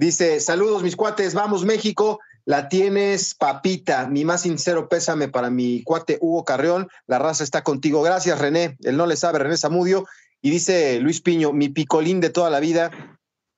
[0.00, 2.20] Dice, saludos mis cuates, vamos México.
[2.46, 4.08] la tienes, papita.
[4.08, 6.88] Mi más sincero pésame para mi cuate Hugo Carreón.
[7.06, 8.00] La raza está contigo.
[8.00, 8.78] Gracias, René.
[8.80, 10.06] Él no le sabe, René Zamudio.
[10.40, 12.90] Y dice Luis Piño, mi picolín de toda la vida,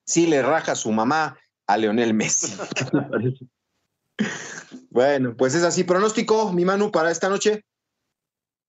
[0.04, 1.38] sí le raja su mamá
[1.68, 2.56] a Leonel Messi.
[4.90, 5.84] bueno, pues es así.
[5.84, 7.64] Pronóstico, mi Manu, para esta noche.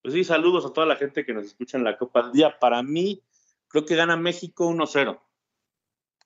[0.00, 2.56] Pues sí, saludos a toda la gente que nos escucha en la Copa del Día.
[2.56, 3.20] Para mí,
[3.66, 5.18] creo que gana México 1-0.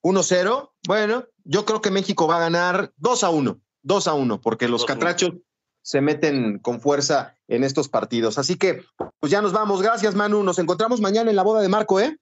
[0.03, 0.72] 1-0.
[0.86, 3.61] Bueno, yo creo que México va a ganar 2 a 1.
[3.82, 5.32] 2 a 1, porque los catrachos
[5.82, 8.38] se meten con fuerza en estos partidos.
[8.38, 8.84] Así que,
[9.20, 9.80] pues ya nos vamos.
[9.80, 10.42] Gracias, Manu.
[10.42, 12.18] Nos encontramos mañana en la boda de Marco, ¿eh?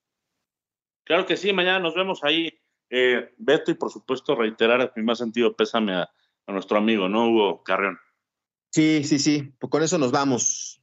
[1.05, 2.61] Claro que sí, mañana nos vemos ahí,
[2.91, 6.11] eh, Beto, y por supuesto reiterar mi más sentido pésame a,
[6.47, 7.29] a nuestro amigo, ¿no?
[7.29, 7.99] Hugo Carrión.
[8.73, 9.55] Sí, sí, sí.
[9.59, 10.83] Pues con eso nos vamos.